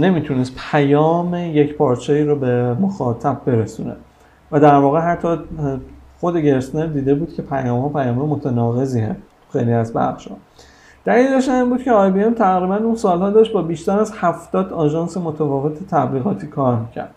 [0.00, 3.92] نمی‌تونست پیام یک پارچه رو به مخاطب برسونه.
[4.52, 5.28] و در واقع حتی
[6.20, 9.16] خود گرسنر دیده بود که پیام ها پیام متناقضی هم
[9.52, 10.36] خیلی از بخش ها
[11.04, 15.88] دلیلش این بود که آی تقریبا اون سالها داشت با بیشتر از 70 آژانس متفاوت
[15.90, 17.14] تبلیغاتی کار می‌کرد.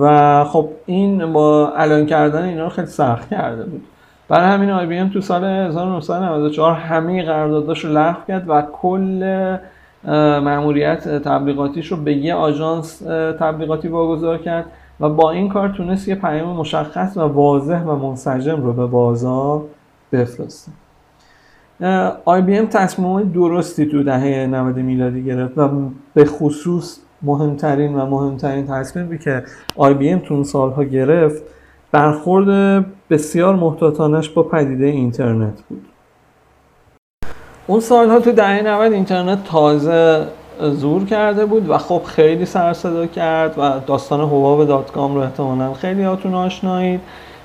[0.00, 3.82] و خب این بالانس کردن اینا رو خیلی سخت کرده بود.
[4.28, 9.56] برای همین آی بی ام تو سال 1994 همه قرارداداش رو لغو کرد و کل
[10.44, 12.98] مأموریت تبلیغاتیش رو به یه آژانس
[13.38, 14.64] تبلیغاتی واگذار کرد.
[15.02, 19.62] و با این کار تونست یه پیام مشخص و واضح و منسجم رو به بازار
[20.12, 20.72] بفرسته
[22.24, 25.68] آی بی ام تصمیم درستی تو دهه 90 میلادی گرفت و
[26.14, 29.44] به خصوص مهمترین و مهمترین تصمیمی که
[29.76, 31.42] IBM تو سالها گرفت
[31.92, 35.86] برخورد بسیار محتاطانش با پدیده اینترنت بود.
[37.66, 40.26] اون سالها تو دهه 90 اینترنت تازه
[40.70, 45.74] ظهور کرده بود و خب خیلی سر صدا کرد و داستان حباب dot-com رو احتمالا
[45.74, 47.00] خیلی هاتون آشنایید.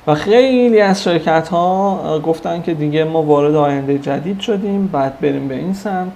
[0.08, 5.48] و خیلی از شرکت ها گفتن که دیگه ما وارد آینده جدید شدیم بعد بریم
[5.48, 6.12] به این سمت.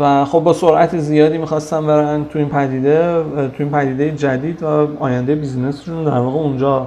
[0.00, 4.88] و خب با سرعت زیادی می‌خواستن برن تو این پدیده تو این پدیده جدید و
[5.00, 6.86] آینده بیزینسشون در واقع اونجا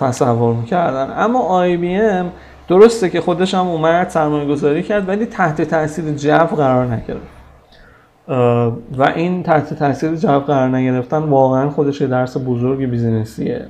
[0.00, 1.14] تصور می‌کردن.
[1.16, 2.30] اما آی بی ام
[2.68, 7.43] درسته که خودش هم اومد سرمایه گذاری کرد ولی تحت تاثیر جو قرار نگرفت.
[8.98, 13.66] و این تحت تاثیر جو قرار نگرفتن واقعا خودش یه درس بزرگ بیزینسیه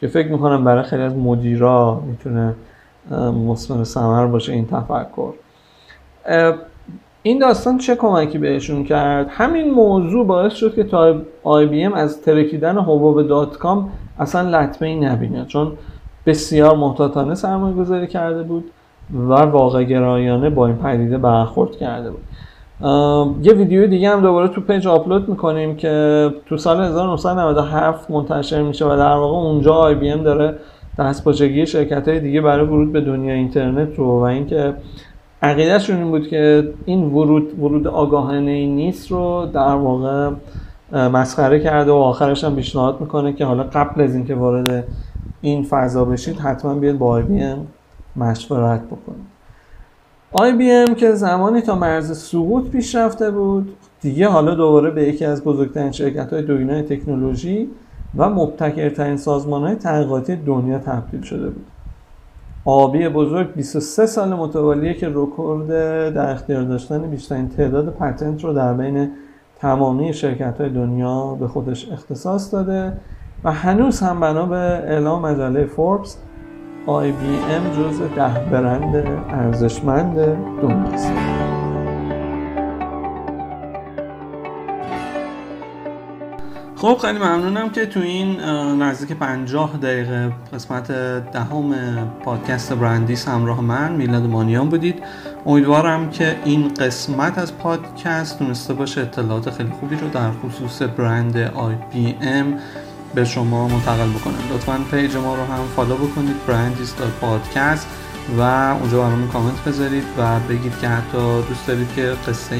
[0.00, 2.54] که فکر می‌کنم برای خیلی از مدیرا می‌تونه
[3.48, 5.32] مثمر ثمر باشه این تفکر.
[7.22, 11.14] این داستان چه کمکی بهشون کرد؟ همین موضوع باعث شد که تا
[11.44, 15.72] IBM از ترکیدن حباب dot-com اصلا لطمه ای نبینه چون
[16.26, 18.64] بسیار محتاطانه سرمایه گذاری کرده بود
[19.12, 22.22] و واقع گرایانه با این پدیده برخورد کرده بود.
[23.42, 28.84] یه ویدیو دیگه هم دوباره تو page آپلود می‌کنیم که تو سال 1997 منتشر میشه
[28.86, 30.54] و در واقع اونجا IBM داره
[30.98, 34.74] دست باچگی شرکت های دیگه برای ورود به دنیا اینترنت رو و اینکه
[35.42, 40.30] عقیدهشون این بود که این ورود ورود آگاهانه ای نیست رو در واقع
[40.92, 44.84] مسخره کرده و آخرش هم پیشنهاد می‌کنه که حالا قبل از اینکه وارد
[45.40, 47.66] این فضا بشید حتما بیاد با آی بی ام
[48.16, 49.31] مشورت بکنید.
[50.40, 55.44] ام که زمانی تا مرز سقوط پیش رفته بود دیگه حالا دوباره به یکی از
[55.44, 57.68] بزرگترین شرکت های دنیای تکنولوژی
[58.16, 61.66] و مبتکرترین سازمان های تحقیقاتی دنیا تبدیل شده بود.
[62.64, 65.68] آبی بزرگ 23 سال متوالیه که رکورد
[66.14, 69.10] در اختیار داشتن بیشترین تعداد پتنت رو در بین
[69.58, 72.92] تمامی شرکت های دنیا به خودش اختصاص داده
[73.44, 76.16] و هنوز هم بنا به اعلام مجله فوربس
[76.86, 78.94] IBM جز ده برند
[79.30, 80.16] ارزشمند
[80.62, 81.12] دنیاست.
[86.76, 88.40] خب خیلی ممنونم که تو این
[88.82, 90.92] نزدیک 50 دقیقه قسمت
[91.32, 91.74] دهم
[92.24, 95.02] پادکست برندیس همراه من میلاد مانیان بودید.
[95.46, 101.46] امیدوارم که این قسمت از پادکست تونسته باشه اطلاعات خیلی خوبی رو در خصوص برند
[101.46, 102.60] IBM
[103.14, 104.54] به شما منتقل بکنم.
[104.54, 107.86] لطفا page ما رو هم follow بکنید برندیس پادکست
[108.38, 108.42] و
[108.80, 112.56] اونجا برامون کامنت بذارید و بگید که حتی دوست دارید که قصه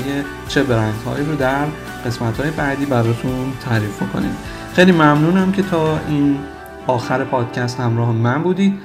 [0.49, 1.65] چه برندهایی رو در
[2.07, 4.37] قسمت های بعدی براتون تعریف کنیم
[4.75, 6.39] خیلی ممنونم که تا این
[6.87, 8.79] آخر پادکست همراه من بودید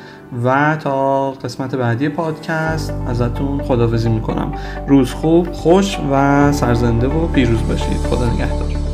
[0.44, 4.52] و تا قسمت بعدی پادکست ازتون خدافزی می‌کنم.
[4.88, 7.98] روز خوب خوش و سرزنده و پیروز باشید.
[7.98, 8.87] خدا نگهدار.